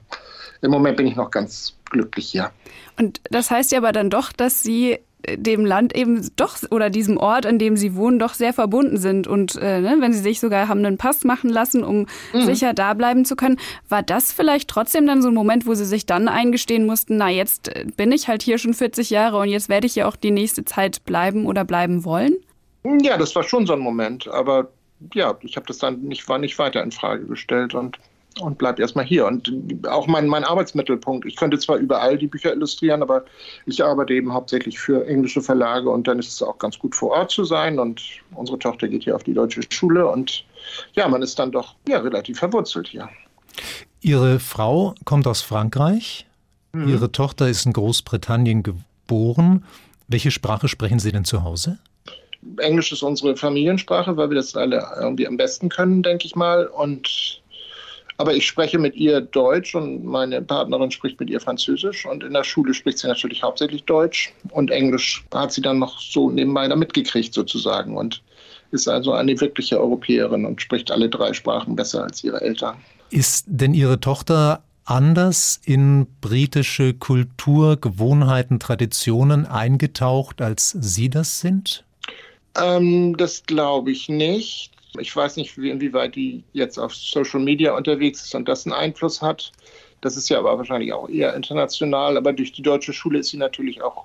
im 0.61 0.71
Moment 0.71 0.97
bin 0.97 1.07
ich 1.07 1.17
noch 1.17 1.31
ganz 1.31 1.75
glücklich 1.91 2.27
hier. 2.31 2.51
Und 2.99 3.21
das 3.31 3.51
heißt 3.51 3.73
ja 3.73 3.79
aber 3.79 3.93
dann 3.93 4.11
doch, 4.11 4.33
dass 4.33 4.63
Sie 4.63 4.99
dem 5.37 5.65
Land 5.65 5.95
eben 5.97 6.31
doch 6.37 6.57
oder 6.71 6.91
diesem 6.91 7.17
Ort, 7.17 7.45
in 7.45 7.59
dem 7.59 7.77
sie 7.77 7.95
wohnen, 7.95 8.19
doch 8.19 8.35
sehr 8.35 8.53
verbunden 8.53 8.97
sind. 8.97 9.27
Und 9.27 9.57
äh, 9.57 9.81
ne, 9.81 9.97
wenn 10.01 10.13
sie 10.13 10.21
sich 10.21 10.41
sogar 10.41 10.69
haben 10.69 10.85
einen 10.85 10.99
Pass 10.99 11.25
machen 11.25 11.51
lassen, 11.51 11.85
um 11.85 12.07
mhm. 12.33 12.43
sicher 12.43 12.75
da 12.75 12.95
bleiben 12.95 13.25
zu 13.25 13.37
können, 13.37 13.59
war 13.89 14.03
das 14.03 14.33
vielleicht 14.33 14.69
trotzdem 14.69 15.07
dann 15.07 15.23
so 15.23 15.29
ein 15.29 15.35
Moment, 15.35 15.67
wo 15.67 15.75
sie 15.75 15.85
sich 15.85 16.07
dann 16.07 16.29
eingestehen 16.29 16.87
mussten, 16.87 17.17
na 17.17 17.31
jetzt 17.31 17.71
bin 17.97 18.13
ich 18.13 18.29
halt 18.29 18.43
hier 18.43 18.59
schon 18.59 18.75
40 18.75 19.11
Jahre 19.11 19.39
und 19.39 19.49
jetzt 19.49 19.69
werde 19.69 19.87
ich 19.87 19.95
ja 19.95 20.07
auch 20.07 20.17
die 20.17 20.31
nächste 20.31 20.65
Zeit 20.65 21.05
bleiben 21.05 21.47
oder 21.47 21.65
bleiben 21.65 22.05
wollen? 22.05 22.35
Ja, 23.03 23.17
das 23.17 23.35
war 23.35 23.43
schon 23.43 23.67
so 23.67 23.73
ein 23.73 23.79
Moment, 23.79 24.29
aber 24.29 24.69
ja, 25.15 25.37
ich 25.41 25.57
habe 25.57 25.67
das 25.67 25.79
dann 25.79 26.01
nicht, 26.03 26.29
war 26.29 26.39
nicht 26.39 26.59
weiter 26.59 26.83
in 26.83 26.93
Frage 26.93 27.27
gestellt 27.27 27.75
und 27.75 27.99
und 28.41 28.59
bleib 28.59 28.79
erstmal 28.79 29.05
hier. 29.05 29.27
Und 29.27 29.53
auch 29.89 30.07
mein, 30.07 30.27
mein 30.27 30.45
Arbeitsmittelpunkt. 30.45 31.27
Ich 31.27 31.37
könnte 31.37 31.59
zwar 31.59 31.77
überall 31.77 32.19
die 32.19 32.27
Bücher 32.27 32.53
illustrieren, 32.53 33.03
aber 33.03 33.25
ich 33.67 33.85
arbeite 33.85 34.15
eben 34.15 34.33
hauptsächlich 34.33 34.79
für 34.79 35.07
englische 35.07 35.43
Verlage 35.43 35.91
und 35.91 36.07
dann 36.09 36.19
ist 36.19 36.29
es 36.29 36.43
auch 36.43 36.59
ganz 36.59 36.79
gut 36.79 36.95
vor 36.95 37.11
Ort 37.11 37.31
zu 37.31 37.45
sein. 37.45 37.79
Und 37.79 38.03
unsere 38.35 38.59
Tochter 38.59 38.89
geht 38.89 39.05
hier 39.05 39.15
auf 39.15 39.25
die 39.25 39.35
deutsche 39.35 39.63
Schule 39.71 40.07
und 40.07 40.45
ja, 40.95 41.09
man 41.09 41.23
ist 41.23 41.39
dann 41.39 41.53
doch 41.53 41.75
ja, 41.89 41.99
relativ 41.99 42.39
verwurzelt 42.39 42.89
hier. 42.89 43.09
Ihre 44.01 44.41
Frau 44.41 44.95
kommt 45.05 45.27
aus 45.27 45.43
Frankreich. 45.43 46.27
Mhm. 46.73 46.89
Ihre 46.89 47.13
Tochter 47.13 47.49
ist 47.49 47.67
in 47.67 47.73
Großbritannien 47.73 48.63
geboren. 48.63 49.65
Welche 50.09 50.31
Sprache 50.31 50.69
sprechen 50.69 50.99
Sie 50.99 51.13
denn 51.13 51.25
zu 51.25 51.43
Hause? 51.45 51.79
Englisch 52.59 52.93
ist 52.93 53.03
unsere 53.03 53.37
Familiensprache, 53.37 54.17
weil 54.17 54.29
wir 54.29 54.37
das 54.37 54.55
alle 54.55 54.87
irgendwie 55.01 55.27
am 55.27 55.37
besten 55.37 55.71
können, 55.71 56.03
denke 56.03 56.27
ich 56.27 56.37
mal. 56.37 56.67
Und 56.67 57.43
aber 58.17 58.35
ich 58.35 58.47
spreche 58.47 58.79
mit 58.79 58.95
ihr 58.95 59.21
Deutsch 59.21 59.75
und 59.75 60.05
meine 60.05 60.41
Partnerin 60.41 60.91
spricht 60.91 61.19
mit 61.19 61.31
ihr 61.31 61.41
Französisch. 61.41 62.07
Und 62.07 62.23
in 62.23 62.33
der 62.33 62.45
Schule 62.45 62.73
spricht 62.73 62.99
sie 62.99 63.09
natürlich 63.09 63.43
hauptsächlich 63.43 63.85
Deutsch. 63.85 64.33
Und 64.51 64.71
Englisch 64.71 65.25
hat 65.33 65.53
sie 65.53 65.63
dann 65.63 65.79
noch 65.79 65.99
so 65.99 66.31
nebenbei 66.31 66.69
da 66.69 66.77
mitgekriegt 66.77 67.35
sozusagen. 67.35 67.97
Und 67.97 68.23
ist 68.71 68.89
also 68.89 69.13
eine 69.13 69.41
wirkliche 69.41 69.81
Europäerin 69.81 70.45
und 70.45 70.61
spricht 70.61 70.91
alle 70.91 71.09
drei 71.09 71.33
Sprachen 71.33 71.77
besser 71.77 72.05
als 72.05 72.23
ihre 72.23 72.41
Eltern. 72.41 72.77
Ist 73.11 73.45
denn 73.47 73.75
Ihre 73.75 74.01
Tochter 74.01 74.65
anders 74.85 75.61
in 75.65 76.07
britische 76.21 76.95
Kultur, 76.95 77.77
Gewohnheiten, 77.77 78.59
Traditionen 78.59 79.47
eingetaucht, 79.47 80.43
als 80.43 80.71
Sie 80.71 81.09
das 81.09 81.41
sind? 81.41 81.85
Ähm, 82.61 83.17
das 83.17 83.45
glaube 83.45 83.93
ich 83.93 84.09
nicht. 84.09 84.74
Ich 84.99 85.15
weiß 85.15 85.37
nicht, 85.37 85.57
inwieweit 85.59 86.15
die 86.15 86.45
jetzt 86.53 86.79
auf 86.79 86.95
Social 86.95 87.41
Media 87.41 87.77
unterwegs 87.77 88.23
ist 88.25 88.35
und 88.35 88.49
das 88.49 88.67
einen 88.67 88.75
Einfluss 88.75 89.23
hat. 89.23 89.53
Das 90.01 90.17
ist 90.17 90.29
ja 90.29 90.39
aber 90.39 90.57
wahrscheinlich 90.59 90.93
auch 90.93 91.09
eher 91.09 91.35
international. 91.35 92.17
Aber 92.17 92.33
durch 92.33 92.53
die 92.53 92.63
deutsche 92.63 92.93
Schule 92.93 93.19
ist 93.19 93.31
sie 93.31 93.39
natürlich 93.39 93.83
auch 93.83 94.05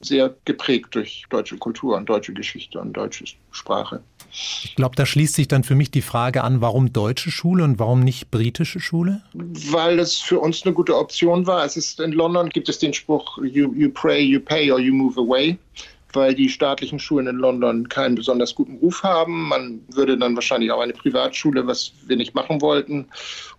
sehr 0.00 0.34
geprägt 0.44 0.94
durch 0.94 1.24
deutsche 1.30 1.56
Kultur 1.56 1.96
und 1.96 2.08
deutsche 2.08 2.32
Geschichte 2.32 2.80
und 2.80 2.92
deutsche 2.92 3.24
Sprache. 3.50 4.02
Ich 4.32 4.76
glaube, 4.76 4.94
da 4.94 5.06
schließt 5.06 5.34
sich 5.34 5.48
dann 5.48 5.64
für 5.64 5.74
mich 5.74 5.90
die 5.90 6.02
Frage 6.02 6.44
an, 6.44 6.60
warum 6.60 6.92
deutsche 6.92 7.32
Schule 7.32 7.64
und 7.64 7.78
warum 7.80 8.00
nicht 8.00 8.30
britische 8.30 8.78
Schule? 8.78 9.22
Weil 9.34 9.98
es 9.98 10.16
für 10.16 10.38
uns 10.38 10.64
eine 10.64 10.72
gute 10.72 10.96
Option 10.96 11.46
war. 11.46 11.64
Es 11.64 11.76
ist 11.76 11.98
in 11.98 12.12
London 12.12 12.48
gibt 12.48 12.68
es 12.68 12.78
den 12.78 12.94
Spruch 12.94 13.38
you, 13.38 13.72
you 13.74 13.90
pray, 13.90 14.20
you 14.20 14.40
pay 14.40 14.70
or 14.70 14.78
you 14.78 14.94
move 14.94 15.18
away 15.18 15.58
weil 16.12 16.34
die 16.34 16.48
staatlichen 16.48 16.98
Schulen 16.98 17.26
in 17.26 17.36
London 17.36 17.88
keinen 17.88 18.14
besonders 18.14 18.54
guten 18.54 18.76
Ruf 18.78 19.02
haben. 19.02 19.48
Man 19.48 19.82
würde 19.92 20.18
dann 20.18 20.34
wahrscheinlich 20.34 20.70
auch 20.72 20.80
eine 20.80 20.92
Privatschule, 20.92 21.66
was 21.66 21.92
wir 22.06 22.16
nicht 22.16 22.34
machen 22.34 22.60
wollten, 22.60 23.06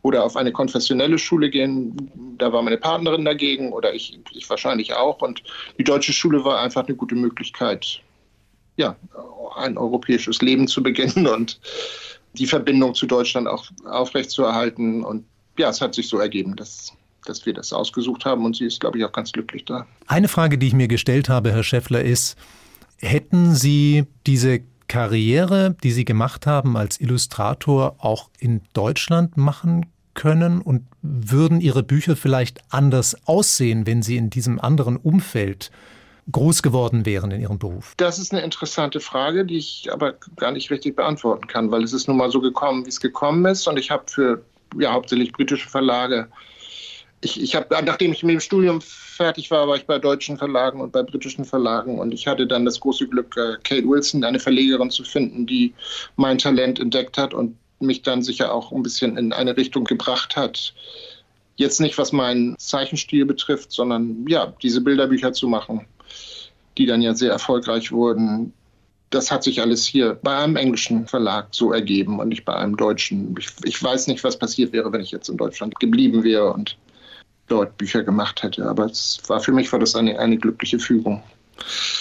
oder 0.01 0.23
auf 0.23 0.35
eine 0.35 0.51
konfessionelle 0.51 1.17
Schule 1.17 1.49
gehen. 1.49 2.11
Da 2.37 2.51
war 2.51 2.61
meine 2.61 2.77
Partnerin 2.77 3.25
dagegen 3.25 3.71
oder 3.71 3.93
ich, 3.93 4.19
ich 4.31 4.49
wahrscheinlich 4.49 4.93
auch. 4.93 5.21
Und 5.21 5.43
die 5.77 5.83
deutsche 5.83 6.13
Schule 6.13 6.43
war 6.43 6.59
einfach 6.59 6.85
eine 6.85 6.95
gute 6.95 7.15
Möglichkeit, 7.15 8.01
ja, 8.77 8.95
ein 9.55 9.77
europäisches 9.77 10.41
Leben 10.41 10.67
zu 10.67 10.81
beginnen 10.81 11.27
und 11.27 11.59
die 12.33 12.47
Verbindung 12.47 12.95
zu 12.95 13.05
Deutschland 13.05 13.47
auch 13.47 13.65
aufrechtzuerhalten. 13.85 15.03
Und 15.03 15.25
ja, 15.57 15.69
es 15.69 15.81
hat 15.81 15.95
sich 15.95 16.07
so 16.07 16.17
ergeben, 16.19 16.55
dass 16.55 16.93
dass 17.25 17.45
wir 17.45 17.53
das 17.53 17.73
ausgesucht 17.73 18.25
haben 18.25 18.45
und 18.45 18.55
sie 18.55 18.65
ist, 18.65 18.79
glaube 18.79 18.97
ich, 18.97 19.05
auch 19.05 19.11
ganz 19.11 19.31
glücklich 19.31 19.65
da. 19.65 19.85
Eine 20.07 20.27
Frage, 20.27 20.57
die 20.57 20.67
ich 20.67 20.73
mir 20.73 20.87
gestellt 20.87 21.29
habe, 21.29 21.51
Herr 21.51 21.63
Schäffler, 21.63 22.01
ist, 22.01 22.35
hätten 22.97 23.55
Sie 23.55 24.05
diese 24.27 24.61
Karriere, 24.87 25.75
die 25.83 25.91
Sie 25.91 26.05
gemacht 26.05 26.47
haben 26.47 26.75
als 26.75 26.99
Illustrator, 26.99 27.95
auch 27.99 28.29
in 28.39 28.61
Deutschland 28.73 29.37
machen 29.37 29.85
können 30.13 30.61
und 30.61 30.83
würden 31.01 31.61
Ihre 31.61 31.83
Bücher 31.83 32.15
vielleicht 32.15 32.59
anders 32.69 33.15
aussehen, 33.25 33.87
wenn 33.87 34.01
Sie 34.01 34.17
in 34.17 34.29
diesem 34.29 34.59
anderen 34.59 34.97
Umfeld 34.97 35.71
groß 36.31 36.61
geworden 36.61 37.05
wären 37.05 37.31
in 37.31 37.41
Ihrem 37.41 37.57
Beruf? 37.57 37.93
Das 37.97 38.19
ist 38.19 38.33
eine 38.33 38.41
interessante 38.41 38.99
Frage, 38.99 39.45
die 39.45 39.57
ich 39.57 39.89
aber 39.91 40.15
gar 40.35 40.51
nicht 40.51 40.69
richtig 40.71 40.95
beantworten 40.95 41.47
kann, 41.47 41.71
weil 41.71 41.83
es 41.83 41.93
ist 41.93 42.07
nun 42.07 42.17
mal 42.17 42.29
so 42.29 42.41
gekommen, 42.41 42.85
wie 42.85 42.89
es 42.89 42.99
gekommen 42.99 43.45
ist 43.45 43.67
und 43.67 43.77
ich 43.77 43.91
habe 43.91 44.03
für 44.07 44.43
ja, 44.77 44.91
hauptsächlich 44.93 45.31
britische 45.33 45.69
Verlage 45.69 46.27
ich, 47.21 47.39
ich 47.39 47.55
habe, 47.55 47.67
nachdem 47.85 48.11
ich 48.11 48.23
mit 48.23 48.33
dem 48.33 48.39
Studium 48.39 48.81
fertig 48.81 49.51
war, 49.51 49.67
war 49.67 49.75
ich 49.75 49.85
bei 49.85 49.99
deutschen 49.99 50.37
Verlagen 50.37 50.81
und 50.81 50.91
bei 50.91 51.03
britischen 51.03 51.45
Verlagen 51.45 51.99
und 51.99 52.13
ich 52.13 52.25
hatte 52.27 52.47
dann 52.47 52.65
das 52.65 52.79
große 52.79 53.07
Glück, 53.07 53.35
äh, 53.37 53.57
Kate 53.63 53.87
Wilson, 53.87 54.23
eine 54.23 54.39
Verlegerin 54.39 54.89
zu 54.89 55.03
finden, 55.03 55.45
die 55.45 55.73
mein 56.15 56.39
Talent 56.39 56.79
entdeckt 56.79 57.17
hat 57.17 57.33
und 57.33 57.55
mich 57.79 58.01
dann 58.01 58.23
sicher 58.23 58.51
auch 58.53 58.71
ein 58.71 58.83
bisschen 58.83 59.17
in 59.17 59.33
eine 59.33 59.55
Richtung 59.55 59.83
gebracht 59.83 60.35
hat. 60.35 60.73
Jetzt 61.57 61.79
nicht, 61.79 61.97
was 61.97 62.11
meinen 62.11 62.57
Zeichenstil 62.57 63.25
betrifft, 63.25 63.71
sondern 63.71 64.25
ja, 64.27 64.53
diese 64.61 64.81
Bilderbücher 64.81 65.33
zu 65.33 65.47
machen, 65.47 65.85
die 66.77 66.87
dann 66.87 67.01
ja 67.01 67.13
sehr 67.13 67.31
erfolgreich 67.31 67.91
wurden. 67.91 68.53
Das 69.11 69.29
hat 69.29 69.43
sich 69.43 69.61
alles 69.61 69.85
hier 69.85 70.17
bei 70.23 70.37
einem 70.37 70.55
englischen 70.55 71.05
Verlag 71.05 71.49
so 71.51 71.71
ergeben 71.71 72.19
und 72.19 72.29
nicht 72.29 72.45
bei 72.45 72.55
einem 72.55 72.77
deutschen. 72.77 73.35
Ich, 73.37 73.49
ich 73.63 73.83
weiß 73.83 74.07
nicht, 74.07 74.23
was 74.23 74.39
passiert 74.39 74.73
wäre, 74.73 74.91
wenn 74.91 75.01
ich 75.01 75.11
jetzt 75.11 75.29
in 75.29 75.37
Deutschland 75.37 75.79
geblieben 75.79 76.23
wäre 76.23 76.53
und 76.53 76.77
dort 77.51 77.77
Bücher 77.77 78.03
gemacht 78.03 78.43
hätte. 78.43 78.65
Aber 78.67 78.85
es 78.85 79.21
war 79.27 79.39
für 79.39 79.51
mich 79.51 79.71
war 79.71 79.79
das 79.79 79.95
eine, 79.95 80.17
eine 80.19 80.37
glückliche 80.37 80.79
Fügung. 80.79 81.21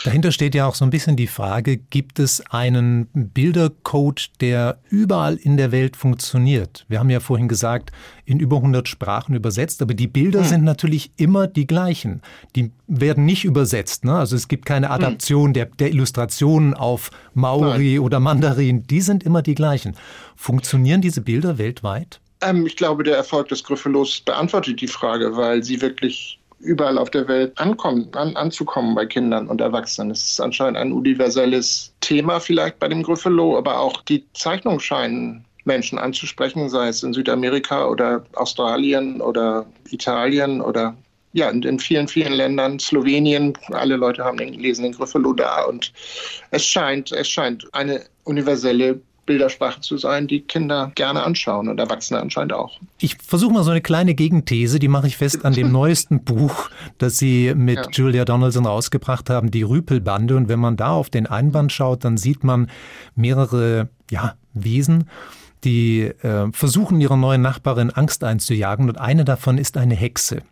Dahinter 0.04 0.32
steht 0.32 0.54
ja 0.54 0.66
auch 0.66 0.74
so 0.74 0.84
ein 0.84 0.90
bisschen 0.90 1.16
die 1.16 1.26
Frage, 1.26 1.76
gibt 1.76 2.18
es 2.18 2.42
einen 2.50 3.08
Bildercode, 3.12 4.30
der 4.40 4.78
überall 4.88 5.36
in 5.36 5.56
der 5.56 5.72
Welt 5.72 5.96
funktioniert? 5.96 6.86
Wir 6.88 6.98
haben 6.98 7.10
ja 7.10 7.20
vorhin 7.20 7.48
gesagt, 7.48 7.92
in 8.24 8.40
über 8.40 8.56
100 8.56 8.88
Sprachen 8.88 9.34
übersetzt, 9.34 9.82
aber 9.82 9.94
die 9.94 10.06
Bilder 10.06 10.40
hm. 10.40 10.46
sind 10.46 10.64
natürlich 10.64 11.12
immer 11.16 11.46
die 11.46 11.66
gleichen. 11.66 12.22
Die 12.56 12.72
werden 12.86 13.24
nicht 13.24 13.44
übersetzt. 13.44 14.04
Ne? 14.04 14.14
Also 14.14 14.36
es 14.36 14.48
gibt 14.48 14.66
keine 14.66 14.86
hm. 14.86 14.94
Adaption 14.94 15.46
hm. 15.48 15.54
der, 15.54 15.66
der 15.66 15.90
Illustrationen 15.90 16.74
auf 16.74 17.10
Maori 17.34 17.94
Nein. 17.94 17.98
oder 17.98 18.20
Mandarin. 18.20 18.86
Die 18.86 19.00
sind 19.00 19.22
immer 19.22 19.42
die 19.42 19.54
gleichen. 19.54 19.94
Funktionieren 20.36 21.00
diese 21.00 21.20
Bilder 21.20 21.58
weltweit? 21.58 22.20
Ähm, 22.42 22.66
ich 22.66 22.76
glaube, 22.76 23.02
der 23.02 23.16
Erfolg 23.16 23.48
des 23.48 23.64
Griffelos 23.64 24.20
beantwortet 24.20 24.80
die 24.80 24.88
Frage, 24.88 25.36
weil 25.36 25.62
sie 25.62 25.80
wirklich 25.80 26.38
überall 26.60 26.98
auf 26.98 27.10
der 27.10 27.26
Welt 27.26 27.58
ankommen, 27.58 28.08
an, 28.12 28.36
anzukommen 28.36 28.94
bei 28.94 29.06
Kindern 29.06 29.48
und 29.48 29.60
Erwachsenen. 29.60 30.10
Es 30.10 30.32
ist 30.32 30.40
anscheinend 30.40 30.76
ein 30.76 30.92
universelles 30.92 31.92
Thema 32.00 32.38
vielleicht 32.38 32.78
bei 32.78 32.88
dem 32.88 33.02
Griffelo, 33.02 33.56
aber 33.56 33.78
auch 33.78 34.02
die 34.02 34.24
Zeichnungen 34.34 34.80
scheinen 34.80 35.44
Menschen 35.64 35.98
anzusprechen, 35.98 36.68
sei 36.68 36.88
es 36.88 37.02
in 37.02 37.12
Südamerika 37.12 37.86
oder 37.86 38.24
Australien 38.34 39.20
oder 39.20 39.66
Italien 39.90 40.60
oder 40.60 40.96
ja, 41.32 41.48
in, 41.48 41.62
in 41.62 41.78
vielen, 41.78 42.08
vielen 42.08 42.32
Ländern, 42.32 42.78
Slowenien, 42.80 43.52
alle 43.68 43.96
Leute 43.96 44.24
haben 44.24 44.38
den, 44.38 44.54
lesen 44.54 44.82
den 44.82 44.92
Griffelo 44.92 45.32
da 45.32 45.64
und 45.64 45.92
es 46.50 46.64
scheint, 46.66 47.12
es 47.12 47.28
scheint 47.28 47.72
eine 47.72 48.02
universelle 48.24 49.00
Bildersprache 49.30 49.80
zu 49.80 49.96
sein, 49.96 50.26
die 50.26 50.40
Kinder 50.40 50.90
gerne 50.96 51.22
anschauen 51.22 51.68
und 51.68 51.78
Erwachsene 51.78 52.18
anscheinend 52.18 52.52
auch. 52.52 52.80
Ich 52.98 53.16
versuche 53.24 53.52
mal 53.52 53.62
so 53.62 53.70
eine 53.70 53.80
kleine 53.80 54.14
Gegenthese, 54.14 54.80
die 54.80 54.88
mache 54.88 55.06
ich 55.06 55.16
fest 55.16 55.44
an 55.44 55.52
dem 55.52 55.70
neuesten 55.72 56.24
Buch, 56.24 56.68
das 56.98 57.18
Sie 57.18 57.54
mit 57.54 57.76
ja. 57.76 57.86
Julia 57.92 58.24
Donaldson 58.24 58.66
rausgebracht 58.66 59.30
haben, 59.30 59.52
die 59.52 59.62
Rüpelbande. 59.62 60.34
Und 60.34 60.48
wenn 60.48 60.58
man 60.58 60.76
da 60.76 60.90
auf 60.90 61.10
den 61.10 61.28
Einband 61.28 61.70
schaut, 61.70 62.02
dann 62.02 62.16
sieht 62.16 62.42
man 62.42 62.68
mehrere 63.14 63.88
ja, 64.10 64.34
Wesen 64.52 65.08
die 65.62 66.04
äh, 66.04 66.50
versuchen, 66.52 67.02
ihrer 67.02 67.18
neuen 67.18 67.42
Nachbarin 67.42 67.90
Angst 67.90 68.24
einzujagen 68.24 68.88
und 68.88 68.96
eine 68.96 69.26
davon 69.26 69.58
ist 69.58 69.76
eine 69.76 69.94
Hexe. 69.94 70.42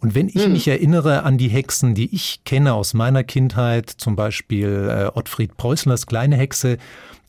Und 0.00 0.14
wenn 0.14 0.28
ich 0.28 0.44
hm. 0.44 0.52
mich 0.52 0.68
erinnere 0.68 1.22
an 1.22 1.38
die 1.38 1.48
Hexen, 1.48 1.94
die 1.94 2.14
ich 2.14 2.44
kenne 2.44 2.74
aus 2.74 2.92
meiner 2.92 3.24
Kindheit, 3.24 3.88
zum 3.88 4.16
Beispiel 4.16 4.90
äh, 4.90 5.18
Ottfried 5.18 5.56
Preußlers 5.56 6.06
kleine 6.06 6.36
Hexe, 6.36 6.76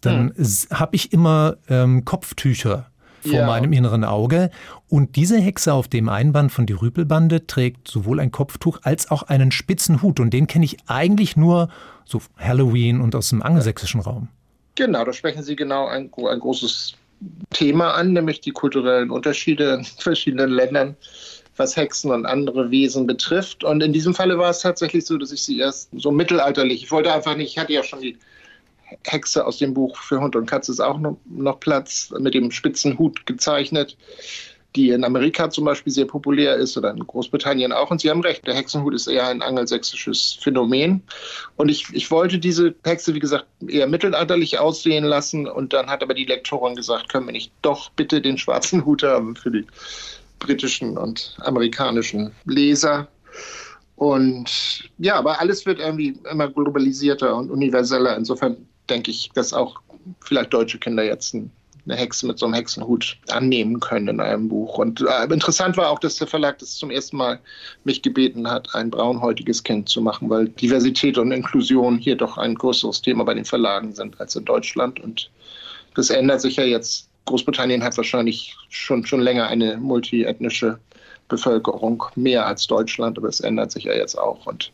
dann 0.02 0.34
hm. 0.36 0.46
habe 0.72 0.96
ich 0.96 1.14
immer 1.14 1.58
ähm, 1.70 2.06
Kopftücher 2.06 2.92
vor 3.22 3.32
ja. 3.32 3.46
meinem 3.46 3.72
inneren 3.74 4.04
Auge. 4.04 4.50
Und 4.88 5.16
diese 5.16 5.40
Hexe 5.40 5.74
auf 5.74 5.88
dem 5.88 6.10
Einband 6.10 6.52
von 6.52 6.66
die 6.66 6.74
Rüpelbande 6.74 7.48
trägt 7.48 7.88
sowohl 7.88 8.20
ein 8.20 8.32
Kopftuch 8.32 8.80
als 8.84 9.12
auch 9.12 9.24
einen 9.24 9.52
spitzen 9.52 10.02
Hut. 10.02 10.20
Und 10.20 10.32
den 10.32 10.48
kenne 10.48 10.66
ich 10.66 10.78
eigentlich 10.88 11.38
nur 11.38 11.70
so 12.06 12.22
Halloween 12.38 13.00
und 13.00 13.16
aus 13.16 13.30
dem 13.30 13.42
angelsächsischen 13.42 14.02
Raum. 14.02 14.28
Genau, 14.76 15.06
da 15.06 15.14
sprechen 15.14 15.44
Sie 15.44 15.56
genau 15.56 15.88
ein, 15.88 16.10
ein 16.16 16.40
großes 16.40 16.96
Thema 17.52 17.94
an, 17.94 18.14
nämlich 18.14 18.42
die 18.42 18.52
kulturellen 18.52 19.12
Unterschiede 19.12 19.74
in 19.76 19.84
verschiedenen 20.00 20.50
Ländern, 20.50 20.96
was 21.58 21.76
Hexen 21.76 22.12
und 22.12 22.26
andere 22.26 22.72
Wesen 22.72 23.06
betrifft. 23.06 23.64
Und 23.64 23.84
in 23.84 23.94
diesem 23.94 24.16
Falle 24.16 24.38
war 24.38 24.50
es 24.50 24.60
tatsächlich 24.60 25.06
so, 25.06 25.18
dass 25.18 25.32
ich 25.32 25.44
sie 25.44 25.60
erst 25.60 25.90
so 25.96 26.12
mittelalterlich, 26.12 26.84
ich 26.84 26.92
wollte 26.92 27.14
einfach 27.14 27.36
nicht, 27.36 27.52
ich 27.52 27.58
hatte 27.60 27.74
ja 27.74 27.84
schon 27.84 28.02
die 28.02 28.18
Hexe 29.06 29.46
aus 29.46 29.58
dem 29.58 29.74
Buch 29.74 29.98
für 29.98 30.20
Hund 30.20 30.36
und 30.36 30.46
Katze 30.46 30.72
ist 30.72 30.80
auch 30.80 31.00
noch, 31.00 31.60
Platz, 31.60 32.12
mit 32.20 32.34
dem 32.34 32.52
spitzen 32.52 32.98
Hut 32.98 33.26
gezeichnet, 33.26 33.98
die 34.76 34.90
in 34.90 35.04
Amerika 35.04 35.50
zum 35.50 35.66
Beispiel 35.66 35.92
sehr 35.92 36.06
populär 36.06 36.56
ist 36.56 36.78
oder 36.78 36.92
in 36.92 37.06
Großbritannien 37.06 37.74
auch. 37.74 37.92
Und 37.92 38.02
Sie 38.02 38.10
haben 38.10 38.22
recht, 38.22 38.48
der 38.48 38.56
Hexenhut 38.56 38.94
ist 38.94 39.08
eher 39.08 39.28
ein 39.28 39.42
angelsächsisches 39.42 40.38
Phänomen. 40.40 41.04
Und 41.58 41.70
ich, 41.70 41.88
ich 41.92 42.10
wollte 42.10 42.40
diese 42.40 42.74
Hexe, 42.86 43.14
wie 43.14 43.20
gesagt, 43.20 43.46
eher 43.68 43.88
mittelalterlich 43.88 44.60
aussehen 44.60 45.04
lassen. 45.04 45.48
Und 45.48 45.74
dann 45.74 45.88
hat 45.88 46.02
aber 46.02 46.14
die 46.14 46.26
Lektorin 46.26 46.76
gesagt, 46.76 47.10
können 47.10 47.26
wir 47.26 47.34
nicht 47.34 47.52
doch 47.62 47.90
bitte 47.92 48.22
den 48.22 48.38
schwarzen 48.38 48.86
Hut 48.86 49.04
haben 49.04 49.36
für 49.36 49.52
die 49.52 49.66
britischen 50.40 50.98
und 50.98 51.36
amerikanischen 51.42 52.32
Leser. 52.46 53.08
Und 53.96 54.90
ja, 54.98 55.16
aber 55.16 55.40
alles 55.40 55.66
wird 55.66 55.80
irgendwie 55.80 56.18
immer 56.30 56.48
globalisierter 56.48 57.36
und 57.36 57.52
universeller. 57.52 58.18
Insofern 58.18 58.58
denke 58.92 59.12
ich, 59.12 59.32
dass 59.34 59.54
auch 59.54 59.82
vielleicht 60.20 60.54
deutsche 60.54 60.78
Kinder 60.78 61.04
jetzt 61.04 61.34
eine 61.34 61.96
Hexe 61.96 62.28
mit 62.28 62.38
so 62.38 62.46
einem 62.46 62.54
Hexenhut 62.54 63.18
annehmen 63.30 63.80
können 63.80 64.08
in 64.08 64.20
einem 64.20 64.50
Buch. 64.50 64.78
Und 64.78 65.02
äh, 65.02 65.24
interessant 65.34 65.78
war 65.78 65.90
auch, 65.90 66.00
dass 66.00 66.18
der 66.18 66.28
Verlag 66.28 66.60
das 66.60 66.76
zum 66.76 66.92
ersten 66.92 67.18
Mal 67.18 67.40
mich 67.84 68.02
gebeten 68.02 68.50
hat, 68.50 68.74
ein 68.76 68.92
braunhäutiges 68.92 69.64
Kind 69.64 69.90
zu 69.90 70.02
machen, 70.02 70.30
weil 70.30 70.50
Diversität 70.50 71.18
und 71.18 71.32
Inklusion 71.32 71.98
hier 71.98 72.16
doch 72.16 72.38
ein 72.38 72.56
größeres 72.56 73.02
Thema 73.02 73.24
bei 73.24 73.34
den 73.34 73.46
Verlagen 73.46 73.94
sind 73.94 74.20
als 74.20 74.36
in 74.36 74.46
Deutschland. 74.46 75.00
Und 75.00 75.32
das 75.96 76.10
ändert 76.10 76.42
sich 76.42 76.58
ja 76.58 76.64
jetzt. 76.64 77.08
Großbritannien 77.26 77.84
hat 77.84 77.96
wahrscheinlich 77.98 78.56
schon, 78.70 79.06
schon 79.06 79.22
länger 79.22 79.48
eine 79.48 79.78
multiethnische 79.78 80.80
Bevölkerung, 81.28 82.04
mehr 82.16 82.46
als 82.46 82.68
Deutschland, 82.68 83.18
aber 83.18 83.30
es 83.30 83.40
ändert 83.40 83.72
sich 83.72 83.86
ja 83.86 83.94
jetzt 83.94 84.18
auch. 84.18 84.46
Und 84.48 84.72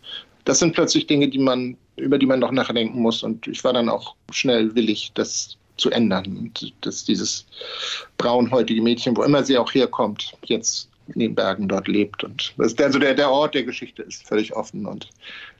das 0.47 0.59
sind 0.59 0.73
plötzlich 0.73 1.07
Dinge, 1.07 1.27
die 1.27 1.39
man, 1.39 1.75
über 1.97 2.17
die 2.17 2.25
man 2.25 2.39
noch 2.39 2.51
nachdenken 2.51 3.01
muss. 3.01 3.21
Und 3.21 3.47
ich 3.47 3.65
war 3.65 3.73
dann 3.73 3.89
auch 3.89 4.15
schnell 4.31 4.73
willig, 4.75 5.11
das 5.13 5.57
zu 5.75 5.91
ändern. 5.91 6.25
Und 6.37 6.73
dass 6.81 7.03
dieses 7.03 7.45
braunhäutige 8.17 8.81
Mädchen, 8.81 9.17
wo 9.17 9.23
immer 9.23 9.43
sie 9.43 9.57
auch 9.57 9.73
herkommt, 9.73 10.33
jetzt 10.45 10.89
in 11.13 11.19
den 11.19 11.35
Bergen 11.35 11.67
dort 11.67 11.89
lebt. 11.89 12.23
Und 12.23 12.53
also 12.57 12.97
der, 12.97 13.13
der 13.13 13.29
Ort 13.29 13.55
der 13.55 13.63
Geschichte 13.63 14.03
ist 14.03 14.25
völlig 14.25 14.55
offen. 14.55 14.85
Und 14.85 15.09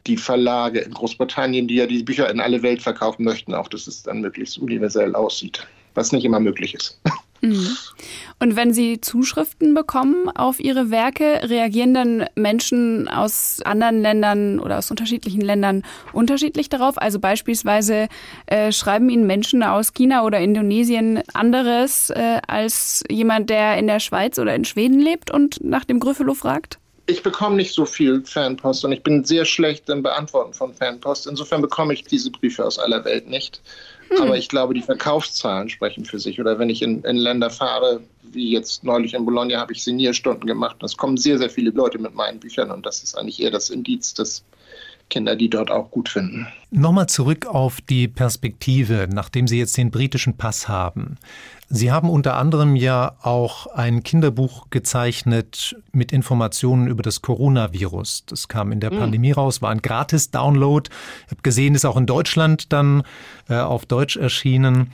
die 0.06 0.15
Verlage 0.15 0.80
in 0.80 0.93
Großbritannien, 0.93 1.67
die 1.67 1.76
ja 1.76 1.86
die 1.86 2.04
Bücher 2.04 2.30
in 2.30 2.39
alle 2.39 2.62
Welt 2.63 2.82
verkaufen 2.82 3.26
möchten, 3.26 3.54
auch, 3.54 3.67
dass 3.67 3.88
es 3.88 4.04
dann 4.04 4.21
möglichst 4.21 4.58
universell 4.58 5.15
aussieht, 5.15 5.67
was 5.95 6.13
nicht 6.13 6.23
immer 6.23 6.39
möglich 6.39 6.76
ist. 6.76 6.97
Mhm. 7.41 7.78
Und 8.39 8.56
wenn 8.56 8.73
Sie 8.73 9.02
Zuschriften 9.02 9.73
bekommen 9.73 10.30
auf 10.30 10.60
Ihre 10.60 10.91
Werke, 10.91 11.41
reagieren 11.43 11.93
dann 11.93 12.26
Menschen 12.36 13.08
aus 13.08 13.62
anderen 13.63 14.02
Ländern 14.02 14.60
oder 14.60 14.78
aus 14.78 14.91
unterschiedlichen 14.91 15.41
Ländern 15.41 15.84
unterschiedlich 16.13 16.69
darauf? 16.69 17.02
Also 17.02 17.19
beispielsweise 17.19 18.08
äh, 18.45 18.71
schreiben 18.71 19.10
Ihnen 19.10 19.28
Menschen 19.28 19.63
aus 19.63 19.93
China 19.93 20.23
oder 20.23 20.39
Indonesien 20.39 21.21
anderes 21.34 22.10
äh, 22.10 22.39
als 22.47 23.04
jemand, 23.10 23.50
der 23.50 23.78
in 23.78 23.88
der 23.88 24.00
Schweiz 24.00 24.38
oder 24.39 24.56
in 24.56 24.65
Schweden 24.65 25.00
lebt 25.00 25.32
und 25.32 25.63
nach 25.63 25.86
dem 25.86 26.00
Gryffalo 26.00 26.34
fragt? 26.34 26.80
Ich 27.10 27.23
bekomme 27.23 27.56
nicht 27.56 27.73
so 27.73 27.86
viel 27.86 28.21
Fanpost 28.26 28.84
und 28.84 28.91
ich 28.91 29.02
bin 29.02 29.23
sehr 29.23 29.45
schlecht 29.45 29.89
im 29.89 30.04
Beantworten 30.04 30.54
von 30.54 30.73
Fanpost. 30.73 31.26
Insofern 31.26 31.62
bekomme 31.62 31.93
ich 31.93 32.04
diese 32.04 32.30
Briefe 32.30 32.65
aus 32.65 32.78
aller 32.78 33.06
Welt 33.06 33.30
nicht. 33.30 33.62
Hm. 34.10 34.22
Aber 34.22 34.38
ich 34.38 34.50
glaube, 34.50 34.74
die 34.74 34.82
Verkaufszahlen 34.82 35.70
sprechen 35.70 36.06
für 36.06 36.20
sich. 36.20 36.39
Oder 36.39 36.60
wenn 36.60 36.70
ich 36.70 36.82
in, 36.82 37.04
in 37.04 37.17
Länder 37.17 37.50
fahre, 37.50 38.02
wie 38.32 38.52
jetzt 38.52 38.84
neulich 38.84 39.13
in 39.13 39.26
Bologna, 39.26 39.60
habe 39.60 39.74
ich 39.74 39.84
Signierstunden 39.84 40.46
gemacht. 40.48 40.78
Es 40.84 40.98
kommen 40.98 41.17
sehr, 41.17 41.38
sehr 41.38 41.50
viele 41.50 41.72
Leute 41.72 42.00
mit 42.00 42.13
meinen 42.13 42.39
Büchern 42.39 42.72
und 42.72 42.86
das 42.86 43.04
ist 43.04 43.17
eigentlich 43.17 43.41
eher 43.41 43.52
das 43.52 43.70
Indiz, 43.70 44.13
dass 44.13 44.43
Kinder 45.10 45.36
die 45.36 45.50
dort 45.50 45.72
auch 45.72 45.89
gut 45.89 46.10
finden. 46.10 46.48
Nochmal 46.70 47.08
zurück 47.08 47.46
auf 47.46 47.80
die 47.82 48.08
Perspektive, 48.08 49.08
nachdem 49.10 49.48
Sie 49.48 49.58
jetzt 49.58 49.78
den 49.78 49.89
britischen 49.89 50.36
Pass 50.36 50.67
haben. 50.67 51.17
Sie 51.69 51.91
haben 51.91 52.10
unter 52.10 52.38
anderem 52.38 52.75
ja 52.77 53.17
auch 53.21 53.67
ein 53.67 54.01
Kinderbuch 54.01 54.69
gezeichnet 54.69 55.75
mit 55.91 56.13
Informationen 56.13 56.88
über 56.88 57.03
das 57.03 57.21
Coronavirus. 57.21 58.23
Das 58.27 58.47
kam 58.47 58.71
in 58.71 58.80
der 58.80 58.93
mhm. 58.93 58.99
Pandemie 58.99 59.34
raus, 59.34 59.62
war 59.62 59.71
ein 59.71 59.82
Gratis-Download. 59.82 60.89
Ich 61.25 61.32
habe 61.32 61.41
gesehen, 61.41 61.75
ist 61.75 61.86
auch 61.86 61.97
in 61.97 62.06
Deutschland 62.06 62.71
dann 62.71 63.03
äh, 63.49 63.56
auf 63.56 63.86
Deutsch 63.86 64.15
erschienen. 64.15 64.91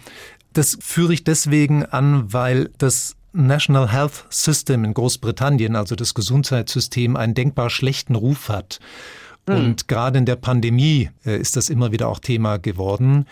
Das 0.54 0.78
führe 0.82 1.14
ich 1.14 1.24
deswegen 1.24 1.86
an, 1.86 2.34
weil 2.34 2.72
das 2.80 3.16
National 3.34 3.92
Health 3.92 4.26
System 4.30 4.84
in 4.84 4.94
Großbritannien, 4.94 5.76
also 5.76 5.96
das 5.96 6.14
Gesundheitssystem, 6.14 7.16
einen 7.16 7.34
denkbar 7.34 7.70
schlechten 7.70 8.16
Ruf 8.16 8.50
hat. 8.50 8.80
Mhm. 9.48 9.56
Und 9.56 9.88
gerade 9.88 10.20
in 10.20 10.26
der 10.26 10.36
Pandemie 10.38 11.10
äh, 11.26 11.38
ist 11.38 11.56
das 11.56 11.70
immer 11.70 11.92
wieder 11.92 12.08
auch 12.08 12.20
Thema 12.20 12.58
geworden. 12.58 13.26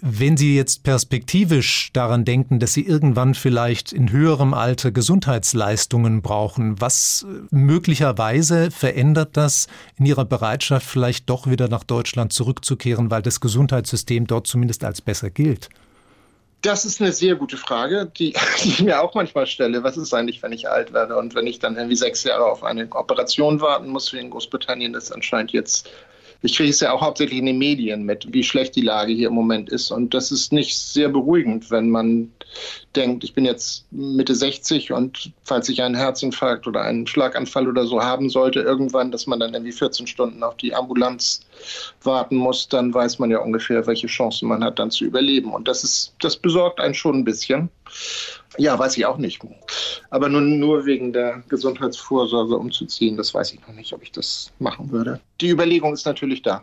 Wenn 0.00 0.36
Sie 0.36 0.56
jetzt 0.56 0.82
perspektivisch 0.82 1.90
daran 1.92 2.24
denken, 2.24 2.58
dass 2.58 2.72
Sie 2.72 2.84
irgendwann 2.86 3.34
vielleicht 3.34 3.92
in 3.92 4.10
höherem 4.10 4.54
Alter 4.54 4.90
Gesundheitsleistungen 4.90 6.22
brauchen, 6.22 6.80
was 6.80 7.26
äh, 7.28 7.54
möglicherweise 7.54 8.70
verändert 8.70 9.36
das 9.36 9.66
in 9.96 10.06
Ihrer 10.06 10.24
Bereitschaft, 10.24 10.86
vielleicht 10.86 11.28
doch 11.30 11.46
wieder 11.48 11.68
nach 11.68 11.84
Deutschland 11.84 12.32
zurückzukehren, 12.32 13.10
weil 13.10 13.22
das 13.22 13.40
Gesundheitssystem 13.40 14.26
dort 14.26 14.46
zumindest 14.46 14.84
als 14.84 15.00
besser 15.00 15.30
gilt? 15.30 15.68
Das 16.62 16.84
ist 16.84 17.00
eine 17.00 17.12
sehr 17.12 17.36
gute 17.36 17.56
Frage, 17.56 18.10
die, 18.18 18.32
die, 18.62 18.68
ich 18.68 18.82
mir 18.82 19.00
auch 19.00 19.14
manchmal 19.14 19.46
stelle. 19.46 19.84
Was 19.84 19.96
ist 19.96 20.12
eigentlich, 20.12 20.42
wenn 20.42 20.52
ich 20.52 20.68
alt 20.68 20.92
werde 20.92 21.16
und 21.16 21.34
wenn 21.34 21.46
ich 21.46 21.58
dann 21.58 21.76
irgendwie 21.76 21.96
sechs 21.96 22.24
Jahre 22.24 22.44
auf 22.46 22.64
eine 22.64 22.88
Operation 22.90 23.60
warten 23.60 23.88
muss, 23.88 24.12
wie 24.12 24.18
in 24.18 24.30
Großbritannien 24.30 24.92
das 24.92 25.12
anscheinend 25.12 25.52
jetzt. 25.52 25.88
Ich 26.42 26.56
kriege 26.56 26.70
es 26.70 26.80
ja 26.80 26.92
auch 26.92 27.00
hauptsächlich 27.00 27.38
in 27.38 27.46
den 27.46 27.58
Medien 27.58 28.04
mit, 28.04 28.32
wie 28.32 28.42
schlecht 28.42 28.76
die 28.76 28.82
Lage 28.82 29.12
hier 29.12 29.28
im 29.28 29.34
Moment 29.34 29.70
ist. 29.70 29.90
Und 29.90 30.14
das 30.14 30.30
ist 30.30 30.52
nicht 30.52 30.76
sehr 30.76 31.08
beruhigend, 31.08 31.70
wenn 31.70 31.90
man 31.90 32.32
denkt, 32.94 33.24
ich 33.24 33.34
bin 33.34 33.44
jetzt 33.44 33.86
Mitte 33.90 34.34
60 34.34 34.92
und 34.92 35.32
falls 35.44 35.68
ich 35.68 35.82
einen 35.82 35.94
Herzinfarkt 35.94 36.66
oder 36.66 36.82
einen 36.82 37.06
Schlaganfall 37.06 37.68
oder 37.68 37.86
so 37.86 38.02
haben 38.02 38.30
sollte, 38.30 38.60
irgendwann, 38.60 39.10
dass 39.10 39.26
man 39.26 39.40
dann 39.40 39.54
irgendwie 39.54 39.72
14 39.72 40.06
Stunden 40.06 40.42
auf 40.42 40.56
die 40.56 40.74
Ambulanz 40.74 41.40
warten 42.02 42.36
muss, 42.36 42.68
dann 42.68 42.92
weiß 42.92 43.18
man 43.18 43.30
ja 43.30 43.38
ungefähr, 43.38 43.86
welche 43.86 44.06
Chancen 44.06 44.48
man 44.48 44.64
hat, 44.64 44.78
dann 44.78 44.90
zu 44.90 45.04
überleben. 45.04 45.52
Und 45.52 45.68
das 45.68 45.84
ist, 45.84 46.14
das 46.20 46.36
besorgt 46.36 46.80
einen 46.80 46.94
schon 46.94 47.16
ein 47.16 47.24
bisschen. 47.24 47.68
Ja, 48.58 48.78
weiß 48.78 48.96
ich 48.96 49.06
auch 49.06 49.18
nicht. 49.18 49.40
Aber 50.10 50.28
nun 50.28 50.58
nur 50.58 50.86
wegen 50.86 51.12
der 51.12 51.42
Gesundheitsvorsorge 51.48 52.56
umzuziehen, 52.56 53.16
das 53.16 53.34
weiß 53.34 53.52
ich 53.52 53.60
noch 53.66 53.74
nicht, 53.74 53.92
ob 53.92 54.02
ich 54.02 54.12
das 54.12 54.52
machen 54.58 54.90
würde. 54.90 55.20
Die 55.40 55.50
Überlegung 55.50 55.92
ist 55.92 56.06
natürlich 56.06 56.42
da. 56.42 56.62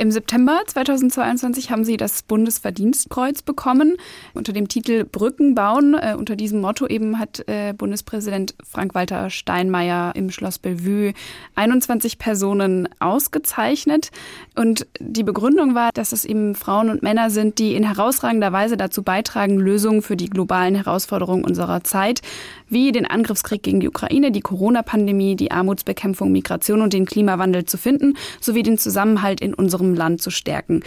Im 0.00 0.12
September 0.12 0.60
2022 0.64 1.72
haben 1.72 1.84
Sie 1.84 1.96
das 1.96 2.22
Bundesverdienstkreuz 2.22 3.42
bekommen 3.42 3.96
unter 4.32 4.52
dem 4.52 4.68
Titel 4.68 5.04
Brücken 5.04 5.56
bauen. 5.56 5.94
Äh, 5.94 6.14
unter 6.16 6.36
diesem 6.36 6.60
Motto 6.60 6.86
eben 6.86 7.18
hat 7.18 7.42
äh, 7.48 7.74
Bundespräsident 7.76 8.54
Frank-Walter 8.62 9.28
Steinmeier 9.28 10.12
im 10.14 10.30
Schloss 10.30 10.60
Bellevue 10.60 11.14
21 11.56 12.18
Personen 12.18 12.88
ausgezeichnet. 13.00 14.12
Und 14.54 14.86
die 15.00 15.24
Begründung 15.24 15.74
war, 15.74 15.90
dass 15.92 16.12
es 16.12 16.24
eben 16.24 16.54
Frauen 16.54 16.90
und 16.90 17.02
Männer 17.02 17.30
sind, 17.30 17.58
die 17.58 17.74
in 17.74 17.82
herausragender 17.82 18.52
Weise 18.52 18.76
dazu 18.76 19.02
beitragen, 19.02 19.58
Lösungen 19.58 20.02
für 20.02 20.16
die 20.16 20.30
globalen 20.30 20.76
Herausforderungen 20.76 21.44
unserer 21.44 21.82
Zeit, 21.82 22.22
wie 22.68 22.92
den 22.92 23.04
Angriffskrieg 23.04 23.64
gegen 23.64 23.80
die 23.80 23.88
Ukraine, 23.88 24.30
die 24.30 24.42
Corona-Pandemie, 24.42 25.34
die 25.34 25.50
Armutsbekämpfung, 25.50 26.30
Migration 26.30 26.82
und 26.82 26.92
den 26.92 27.04
Klimawandel 27.04 27.64
zu 27.64 27.78
finden, 27.78 28.14
sowie 28.40 28.62
den 28.62 28.78
Zusammenhalt 28.78 29.40
in 29.40 29.54
unserem 29.54 29.87
Land 29.94 30.22
zu 30.22 30.30
stärken. 30.30 30.82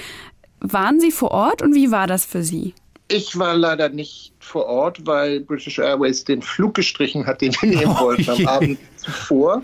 Waren 0.60 1.00
Sie 1.00 1.12
vor 1.12 1.32
Ort 1.32 1.62
und 1.62 1.74
wie 1.76 1.92
war 1.92 2.08
das 2.08 2.26
für 2.26 2.44
Sie? 2.44 2.74
Ich 3.08 3.38
war 3.38 3.56
leider 3.56 3.90
nicht 3.90 4.32
vor 4.40 4.68
Ort, 4.68 5.06
weil 5.06 5.42
British 5.42 5.80
Airways 5.80 6.24
den 6.24 6.42
Flug 6.42 6.76
gestrichen 6.76 7.26
hat, 7.26 7.42
den 7.42 7.54
wir 7.60 7.70
nehmen 7.70 7.96
oh 7.98 8.00
wollten 8.06 8.30
am 8.30 8.48
Abend 8.48 8.80
zuvor. 8.96 9.62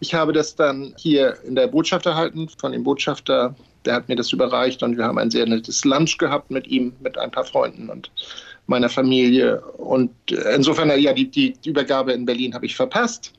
Ich 0.00 0.14
habe 0.14 0.32
das 0.32 0.56
dann 0.56 0.94
hier 0.96 1.36
in 1.44 1.54
der 1.54 1.66
Botschaft 1.66 2.06
erhalten 2.06 2.48
von 2.58 2.72
dem 2.72 2.82
Botschafter. 2.82 3.54
Der 3.84 3.94
hat 3.94 4.08
mir 4.08 4.16
das 4.16 4.32
überreicht 4.32 4.82
und 4.82 4.96
wir 4.96 5.04
haben 5.04 5.18
ein 5.18 5.30
sehr 5.30 5.46
nettes 5.46 5.84
Lunch 5.84 6.16
gehabt 6.16 6.50
mit 6.50 6.66
ihm, 6.68 6.92
mit 7.00 7.18
ein 7.18 7.30
paar 7.30 7.44
Freunden 7.44 7.90
und 7.90 8.10
meiner 8.66 8.88
Familie. 8.88 9.60
Und 9.76 10.10
insofern, 10.54 10.98
ja, 10.98 11.12
die, 11.12 11.30
die 11.30 11.54
Übergabe 11.66 12.12
in 12.12 12.24
Berlin 12.24 12.54
habe 12.54 12.64
ich 12.64 12.76
verpasst. 12.76 13.32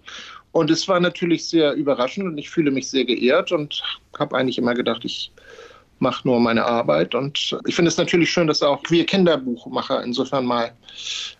Und 0.51 0.69
es 0.69 0.87
war 0.87 0.99
natürlich 0.99 1.45
sehr 1.45 1.73
überraschend 1.73 2.27
und 2.27 2.37
ich 2.37 2.49
fühle 2.49 2.71
mich 2.71 2.89
sehr 2.89 3.05
geehrt 3.05 3.51
und 3.51 3.81
habe 4.19 4.35
eigentlich 4.35 4.57
immer 4.57 4.73
gedacht, 4.73 5.05
ich 5.05 5.31
mache 5.99 6.27
nur 6.27 6.39
meine 6.39 6.65
Arbeit. 6.65 7.15
Und 7.15 7.57
ich 7.65 7.75
finde 7.75 7.89
es 7.89 7.97
natürlich 7.97 8.29
schön, 8.31 8.47
dass 8.47 8.61
auch 8.61 8.81
wir 8.89 9.05
Kinderbuchmacher 9.05 10.03
insofern 10.03 10.45
mal 10.45 10.71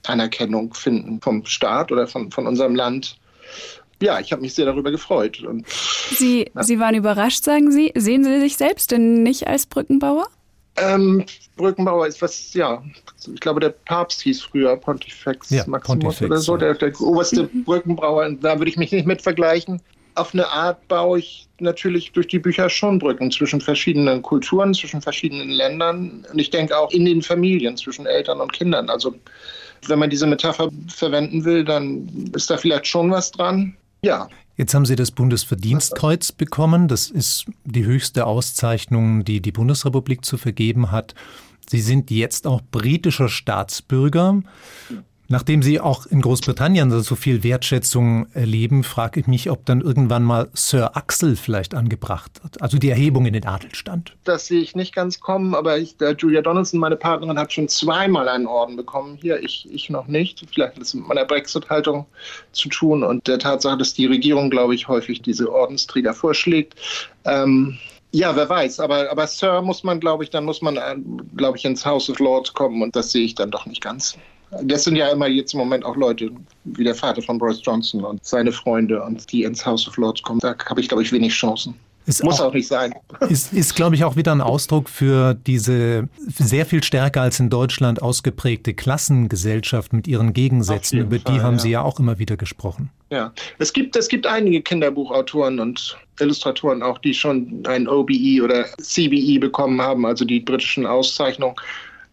Anerkennung 0.06 0.74
finden 0.74 1.19
vom 1.19 1.45
Staat 1.45 1.91
oder 1.91 2.08
von, 2.08 2.32
von 2.32 2.47
unserem 2.47 2.76
Land. 2.76 3.17
Ja, 4.02 4.19
ich 4.19 4.32
habe 4.32 4.41
mich 4.41 4.54
sehr 4.54 4.65
darüber 4.65 4.91
gefreut. 4.91 5.41
Und, 5.41 5.67
Sie. 5.67 6.50
Sie 6.62 6.80
waren 6.80 6.95
überrascht, 6.95 7.43
sagen 7.43 7.71
Sie. 7.71 7.91
Sehen 7.95 8.24
Sie 8.24 8.39
sich 8.39 8.58
selbst 8.58 8.91
denn 8.91 9.24
nicht 9.24 9.47
als 9.47 9.65
Brückenbauer? 9.65 10.28
Ähm, 10.78 11.26
Brückenbauer 11.58 12.08
ist 12.08 12.22
was, 12.22 12.54
ja, 12.54 12.82
ich 13.34 13.40
glaube, 13.40 13.60
der 13.60 13.70
Papst 13.70 14.22
hieß 14.22 14.42
früher 14.42 14.76
Pontifex 14.78 15.50
ja, 15.50 15.64
Maximus 15.68 16.02
Pontifex, 16.02 16.32
oder 16.32 16.38
so, 16.40 16.58
der, 16.58 16.74
der 16.76 17.00
oberste 17.02 17.44
mhm. 17.44 17.64
Brückenbauer. 17.64 18.32
Da 18.42 18.58
würde 18.58 18.70
ich 18.70 18.78
mich 18.78 18.92
nicht 18.92 19.06
mit 19.06 19.22
vergleichen. 19.22 19.82
Auf 20.16 20.34
eine 20.34 20.48
Art 20.48 20.88
baue 20.88 21.20
ich 21.20 21.48
natürlich 21.60 22.12
durch 22.12 22.28
die 22.28 22.40
Bücher 22.40 22.70
schon 22.70 23.00
Brücken 23.00 23.32
zwischen 23.32 23.62
verschiedenen 23.62 24.22
Kulturen, 24.22 24.74
zwischen 24.74 25.02
verschiedenen 25.02 25.50
Ländern 25.50 26.26
und 26.32 26.40
ich 26.40 26.50
denke 26.50 26.78
auch 26.78 26.92
in 26.92 27.06
den 27.06 27.22
Familien 27.22 27.78
zwischen 27.78 28.06
Eltern 28.06 28.42
und 28.42 28.52
Kindern. 28.52 28.90
Also 28.90 29.16
wenn 29.88 30.00
man 30.00 30.10
diese 30.10 30.28
Metapher 30.28 30.70
verwenden 30.88 31.46
will, 31.46 31.64
dann 31.64 32.32
ist 32.36 32.50
da 32.50 32.58
vielleicht 32.58 32.88
schon 32.88 33.10
was 33.12 33.32
dran. 33.32 33.76
Ja. 34.02 34.28
Jetzt 34.62 34.76
haben 34.76 34.86
Sie 34.86 34.95
das 34.95 35.10
Bundesverdienstkreuz 35.10 36.34
bekommen. 36.34 36.88
Das 36.88 37.10
ist 37.10 37.45
die 37.65 37.84
höchste 37.84 38.28
Auszeichnung, 38.28 39.26
die 39.26 39.41
die 39.41 39.52
Bundesrepublik 39.52 40.24
zu 40.24 40.38
vergeben 40.38 40.91
hat. 40.91 41.15
Sie 41.67 41.82
sind 41.82 42.12
jetzt 42.12 42.45
auch 42.45 42.62
britischer 42.69 43.28
Staatsbürger. 43.28 44.43
Nachdem 45.32 45.63
Sie 45.63 45.80
auch 45.80 46.06
in 46.06 46.22
Großbritannien 46.22 46.91
so 47.02 47.15
viel 47.15 47.41
Wertschätzung 47.41 48.28
erleben, 48.34 48.84
frage 48.84 49.22
ich 49.22 49.28
mich, 49.28 49.50
ob 49.50 49.65
dann 49.65 49.80
irgendwann 49.80 50.24
mal 50.24 50.50
Sir 50.54 50.98
Axel 50.98 51.38
vielleicht 51.38 51.74
angebracht 51.74 52.41
hat, 52.44 52.62
also 52.62 52.78
die 52.78 52.89
Erhebung 52.89 53.26
in 53.26 53.32
den 53.32 53.46
Adelstand. 53.46 54.13
Das 54.26 54.48
sehe 54.48 54.60
ich 54.60 54.76
nicht 54.76 54.94
ganz 54.94 55.22
kommen, 55.22 55.56
aber 55.56 55.78
ich, 55.78 55.96
Julia 56.17 56.41
Donaldson, 56.41 56.82
meine 56.82 56.98
Partnerin, 56.98 57.39
hat 57.39 57.54
schon 57.54 57.70
zweimal 57.70 58.28
einen 58.28 58.46
Orden 58.46 58.76
bekommen. 58.76 59.17
Hier, 59.22 59.41
ich, 59.41 59.70
ich 59.72 59.89
noch 59.89 60.08
nicht. 60.08 60.46
Vielleicht 60.52 60.76
hat 60.76 60.82
es 60.82 60.94
mit 60.94 61.08
meiner 61.08 61.24
Brexit-Haltung 61.24 62.06
zu 62.52 62.67
tun 62.67 63.02
und 63.02 63.26
der 63.26 63.39
Tatsache, 63.39 63.78
dass 63.78 63.94
die 63.94 64.08
Regierung, 64.08 64.50
glaube 64.50 64.76
ich, 64.76 64.89
häufig 64.89 65.22
diese 65.22 65.50
Ordensträger 65.50 66.13
vorschlägt. 66.13 66.76
Ähm, 67.24 67.78
ja, 68.12 68.36
wer 68.36 68.50
weiß, 68.50 68.82
aber, 68.82 69.10
aber 69.10 69.26
Sir 69.28 69.62
muss 69.62 69.86
man, 69.86 70.02
glaube 70.02 70.26
ich, 70.26 70.30
dann 70.30 70.44
muss 70.44 70.62
man, 70.62 70.76
äh, 70.76 70.98
glaube 71.38 71.58
ich, 71.58 71.63
ins 71.63 71.86
House 71.86 72.10
of 72.10 72.20
Lords 72.20 72.54
kommen 72.54 72.82
und 72.82 72.98
das 72.98 73.12
sehe 73.12 73.24
ich 73.24 73.36
dann 73.36 73.50
doch 73.50 73.65
nicht 73.65 73.80
ganz. 73.80 74.17
Das 74.64 74.84
sind 74.84 74.96
ja 74.96 75.10
immer 75.10 75.28
jetzt 75.28 75.54
im 75.54 75.60
Moment 75.60 75.86
auch 75.86 75.96
Leute 75.96 76.30
wie 76.66 76.84
der 76.84 76.96
Vater 76.96 77.22
von 77.22 77.38
Boris 77.38 77.62
Johnson 77.64 78.04
und 78.04 78.24
seine 78.26 78.52
Freunde 78.52 79.02
und 79.02 79.32
die 79.32 79.44
ins 79.44 79.66
House 79.66 79.88
of 79.88 79.98
Lords 79.98 80.22
kommen. 80.22 80.40
Da 80.40 80.56
habe 80.70 80.82
ich, 80.82 80.90
glaube 80.90 81.04
ich, 81.04 81.12
wenig 81.12 81.34
Chancen. 81.34 81.74
Ist 82.08 82.24
Muss 82.24 82.42
auch, 82.42 82.48
auch, 82.48 82.54
nicht 82.54 82.68
sein. 82.68 82.94
Ist, 83.30 83.54
ist, 83.54 83.76
glaube 83.76 83.96
ich, 83.96 84.04
auch 84.04 84.16
wieder 84.16 84.32
ein 84.32 84.42
Ausdruck 84.42 84.90
für 84.90 85.36
diese 85.36 86.10
sehr 86.28 86.66
viel 86.66 86.84
stärker 86.84 87.22
als 87.22 87.40
in 87.40 87.50
Deutschland 87.50 88.02
ausgeprägte 88.02 88.74
Klassengesellschaft 88.74 89.94
mit 89.94 90.08
ihren 90.08 90.34
Gegensätzen. 90.34 91.00
Über 91.00 91.20
die 91.20 91.24
Fall, 91.24 91.44
haben 91.44 91.56
ja. 91.56 91.60
Sie 91.60 91.70
ja 91.70 91.82
auch 91.84 92.00
immer 92.00 92.18
wieder 92.18 92.38
gesprochen. 92.38 92.90
Ja, 93.12 93.32
es 93.60 93.72
gibt, 93.72 93.96
es 93.96 94.08
gibt 94.08 94.26
einige 94.26 94.62
Kinderbuchautoren 94.62 95.60
und 95.60 95.98
Illustratoren 96.20 96.82
auch, 96.82 96.98
die 96.98 97.14
schon 97.14 97.64
ein 97.68 97.88
OBE 97.88 98.42
oder 98.44 98.66
CBE 98.82 99.40
bekommen 99.40 99.80
haben, 99.82 100.06
also 100.06 100.26
die 100.26 100.40
britischen 100.40 100.88
Auszeichnungen. 100.88 101.56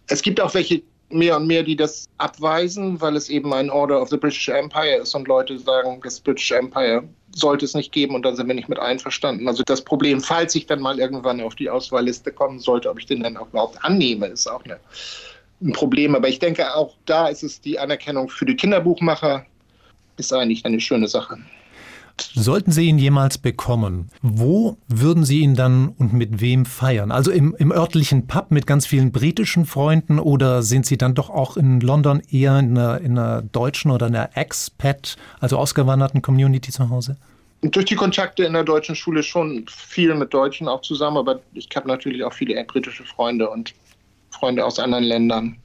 Es 0.09 0.21
gibt 0.21 0.41
auch 0.41 0.53
welche, 0.55 0.83
mehr 1.11 1.37
und 1.37 1.47
mehr, 1.47 1.63
die 1.63 1.77
das 1.77 2.09
abweisen, 2.19 3.01
weil 3.01 3.17
es 3.17 3.29
eben 3.29 3.53
ein 3.55 3.71
Order 3.71 4.01
of 4.01 4.11
the 4.11 4.17
British 4.17 4.49
Empire 4.49 4.97
ist 4.97 5.15
und 5.15 5.29
Leute 5.29 5.59
sagen, 5.59 6.01
das 6.03 6.21
British 6.21 6.51
Empire 6.51 7.05
sollte 7.35 7.65
es 7.65 7.75
nicht 7.75 7.93
geben 7.93 8.15
und 8.15 8.23
da 8.23 8.35
sind 8.35 8.49
wir 8.49 8.55
nicht 8.55 8.69
mit 8.69 8.79
einverstanden. 8.79 9.49
Also 9.49 9.63
das 9.65 9.83
Problem, 9.83 10.21
falls 10.21 10.55
ich 10.55 10.67
dann 10.67 10.81
mal 10.81 10.99
irgendwann 10.99 11.41
auf 11.41 11.55
die 11.55 11.71
Auswahlliste 11.71 12.33
kommen 12.33 12.59
sollte, 12.59 12.91
ob 12.91 12.99
ich 12.99 13.07
den 13.07 13.23
dann 13.23 13.37
auch 13.37 13.49
überhaupt 13.49 13.83
annehme, 13.85 14.27
ist 14.27 14.47
auch 14.47 14.65
eine, 14.65 14.79
ein 15.63 15.73
Problem. 15.73 16.15
Aber 16.15 16.29
ich 16.29 16.39
denke, 16.39 16.75
auch 16.75 16.95
da 17.07 17.29
ist 17.29 17.43
es 17.43 17.61
die 17.61 17.79
Anerkennung 17.79 18.29
für 18.29 18.47
die 18.47 18.57
Kinderbuchmacher, 18.57 19.45
ist 20.17 20.33
eigentlich 20.33 20.65
eine 20.65 20.81
schöne 20.81 21.09
Sache. 21.09 21.39
Sollten 22.21 22.73
Sie 22.73 22.89
ihn 22.89 22.99
jemals 22.99 23.39
bekommen, 23.39 24.11
wo 24.23 24.77
würden 24.89 25.25
Sie 25.25 25.41
ihn 25.41 25.55
dann 25.55 25.89
und 25.89 26.13
mit 26.13 26.41
wem 26.41 26.67
feiern? 26.67 27.11
Also 27.11 27.31
im, 27.31 27.55
im 27.59 27.73
örtlichen 27.73 28.27
Pub 28.27 28.51
mit 28.51 28.67
ganz 28.67 28.87
vielen 28.87 29.13
britischen 29.13 29.67
Freunden 29.67 30.19
oder 30.19 30.63
sind 30.63 30.87
Sie 30.87 30.99
dann 30.99 31.15
doch 31.15 31.31
auch 31.31 31.57
in 31.57 31.81
London 31.81 32.23
eher 32.31 32.59
in 32.59 32.77
einer, 32.77 33.01
in 33.01 33.19
einer 33.19 33.43
deutschen 33.43 33.91
oder 33.91 34.07
einer 34.07 34.37
Expat, 34.37 35.17
also 35.41 35.57
ausgewanderten 35.59 36.23
Community 36.23 36.71
zu 36.71 36.91
Hause? 36.91 37.17
Durch 37.61 37.87
die 37.87 37.97
Kontakte 37.97 38.45
in 38.45 38.53
der 38.53 38.65
deutschen 38.65 38.95
Schule 38.95 39.23
schon 39.23 39.67
viel 39.69 40.15
mit 40.15 40.33
Deutschen 40.33 40.69
auch 40.69 40.83
zusammen, 40.83 41.17
aber 41.17 41.41
ich 41.55 41.69
habe 41.75 41.89
natürlich 41.89 42.23
auch 42.23 42.33
viele 42.33 42.63
britische 42.65 43.05
Freunde 43.05 43.51
und 43.51 43.75
Freunde 44.31 44.65
aus 44.65 44.79
anderen 44.79 45.05
Ländern, 45.05 45.57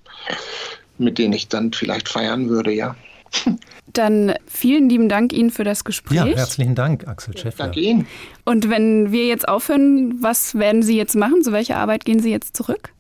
mit 0.98 1.18
denen 1.18 1.34
ich 1.34 1.48
dann 1.50 1.72
vielleicht 1.72 2.10
feiern 2.10 2.50
würde, 2.50 2.72
ja. 2.72 2.96
Dann 3.94 4.34
vielen 4.48 4.90
lieben 4.90 5.10
Dank 5.10 5.34
Ihnen 5.34 5.52
für 5.52 5.64
das 5.64 5.84
Gespräch. 5.84 6.18
Ja, 6.18 6.26
herzlichen 6.26 6.76
Dank, 6.76 7.08
Axel 7.08 7.38
Schäffler. 7.38 7.66
Danke 7.66 7.80
Ihnen. 7.80 8.08
Und 8.46 8.70
wenn 8.70 9.12
wir 9.12 9.28
jetzt 9.28 9.48
aufhören, 9.48 10.22
was 10.22 10.56
werden 10.56 10.82
Sie 10.82 10.98
jetzt 10.98 11.16
machen? 11.16 11.44
Zu 11.44 11.52
welcher 11.52 11.78
Arbeit 11.78 12.06
gehen 12.06 12.20
Sie 12.20 12.32
jetzt 12.32 12.58
zurück? 12.58 12.94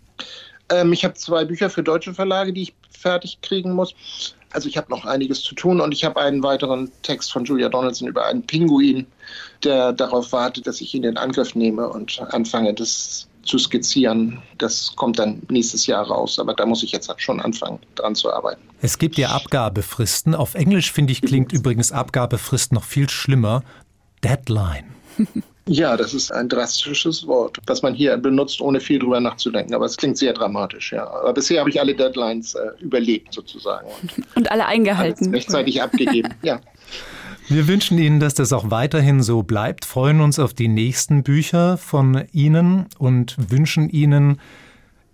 Ähm, 0.69 0.93
ich 0.93 1.03
habe 1.03 1.15
zwei 1.15 1.45
Bücher 1.45 1.69
für 1.69 1.83
deutsche 1.83 2.13
Verlage, 2.13 2.53
die 2.53 2.63
ich 2.63 2.75
fertig 2.91 3.39
kriegen 3.41 3.73
muss. 3.73 3.95
Also 4.51 4.69
ich 4.69 4.77
habe 4.77 4.91
noch 4.91 5.05
einiges 5.05 5.41
zu 5.41 5.55
tun 5.55 5.81
und 5.81 5.93
ich 5.93 6.03
habe 6.03 6.21
einen 6.21 6.43
weiteren 6.43 6.91
Text 7.01 7.31
von 7.31 7.43
Julia 7.43 7.69
Donaldson 7.69 8.07
über 8.07 8.25
einen 8.25 8.43
Pinguin, 8.43 9.07
der 9.63 9.93
darauf 9.93 10.31
wartet, 10.31 10.67
dass 10.67 10.79
ich 10.79 10.93
ihn 10.93 11.03
in 11.03 11.17
Angriff 11.17 11.55
nehme 11.55 11.89
und 11.89 12.21
anfange, 12.29 12.73
das 12.73 13.27
zu 13.43 13.57
skizzieren. 13.57 14.41
Das 14.57 14.93
kommt 14.95 15.19
dann 15.19 15.41
nächstes 15.49 15.87
Jahr 15.87 16.07
raus, 16.07 16.39
aber 16.39 16.53
da 16.53 16.65
muss 16.65 16.83
ich 16.83 16.91
jetzt 16.91 17.11
schon 17.17 17.39
anfangen, 17.41 17.79
dran 17.95 18.15
zu 18.15 18.31
arbeiten. 18.31 18.61
Es 18.81 18.97
gibt 18.97 19.17
ja 19.17 19.29
Abgabefristen. 19.29 20.35
Auf 20.35 20.55
Englisch 20.55 20.91
finde 20.91 21.13
ich 21.13 21.21
klingt 21.21 21.53
übrigens 21.53 21.91
Abgabefrist 21.91 22.73
noch 22.73 22.83
viel 22.83 23.09
schlimmer. 23.09 23.63
Deadline. 24.23 24.85
Ja, 25.65 25.95
das 25.95 26.13
ist 26.13 26.29
ein 26.29 26.49
drastisches 26.49 27.25
Wort, 27.25 27.57
was 27.67 27.81
man 27.81 27.93
hier 27.93 28.17
benutzt, 28.17 28.59
ohne 28.59 28.81
viel 28.81 28.99
drüber 28.99 29.21
nachzudenken. 29.21 29.73
Aber 29.73 29.85
es 29.85 29.95
klingt 29.95 30.17
sehr 30.17 30.33
dramatisch, 30.33 30.91
ja. 30.91 31.07
Aber 31.07 31.33
bisher 31.33 31.61
habe 31.61 31.69
ich 31.69 31.79
alle 31.79 31.95
Deadlines 31.95 32.53
äh, 32.55 32.71
überlebt 32.81 33.33
sozusagen. 33.33 33.87
Und, 33.87 34.11
und 34.35 34.51
alle 34.51 34.65
eingehalten. 34.65 35.33
Rechtzeitig 35.33 35.81
abgegeben, 35.81 36.33
ja. 36.41 36.59
Wir 37.49 37.67
wünschen 37.67 37.97
Ihnen, 37.97 38.19
dass 38.19 38.33
das 38.33 38.53
auch 38.53 38.71
weiterhin 38.71 39.21
so 39.21 39.43
bleibt, 39.43 39.85
freuen 39.85 40.21
uns 40.21 40.39
auf 40.39 40.53
die 40.53 40.69
nächsten 40.69 41.23
Bücher 41.23 41.77
von 41.77 42.23
Ihnen 42.31 42.85
und 42.97 43.35
wünschen 43.49 43.89
Ihnen 43.89 44.39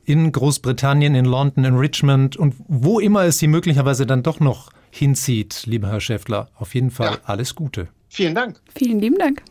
in 0.06 0.32
Großbritannien, 0.32 1.16
in 1.16 1.26
London, 1.26 1.66
in 1.66 1.76
Richmond 1.76 2.38
und 2.38 2.56
wo 2.68 3.00
immer 3.00 3.24
es 3.24 3.40
Sie 3.40 3.48
möglicherweise 3.48 4.06
dann 4.06 4.24
doch 4.24 4.40
noch 4.40 4.72
hinzieht, 4.92 5.64
lieber 5.66 5.90
Herr 5.90 6.02
Schäffler. 6.02 6.50
Auf 6.56 6.76
jeden 6.76 6.92
Fall 6.92 7.14
ja. 7.14 7.20
alles 7.26 7.56
Gute. 7.56 7.88
Vielen 8.10 8.36
Dank. 8.36 8.60
Vielen 8.76 9.00
lieben 9.00 9.18
Dank. 9.18 9.44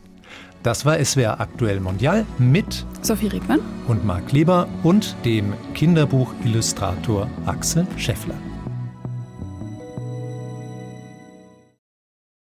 Das 0.63 0.85
war 0.85 1.03
SWR 1.03 1.39
Aktuell 1.39 1.79
Mondial 1.79 2.25
mit 2.37 2.85
Sophie 3.01 3.27
Riegmann 3.27 3.61
und 3.87 4.05
Marc 4.05 4.33
Leber 4.33 4.67
und 4.83 5.15
dem 5.23 5.53
Kinderbuchillustrator 5.73 7.29
Axel 7.45 7.87
Schäffler. 7.97 8.35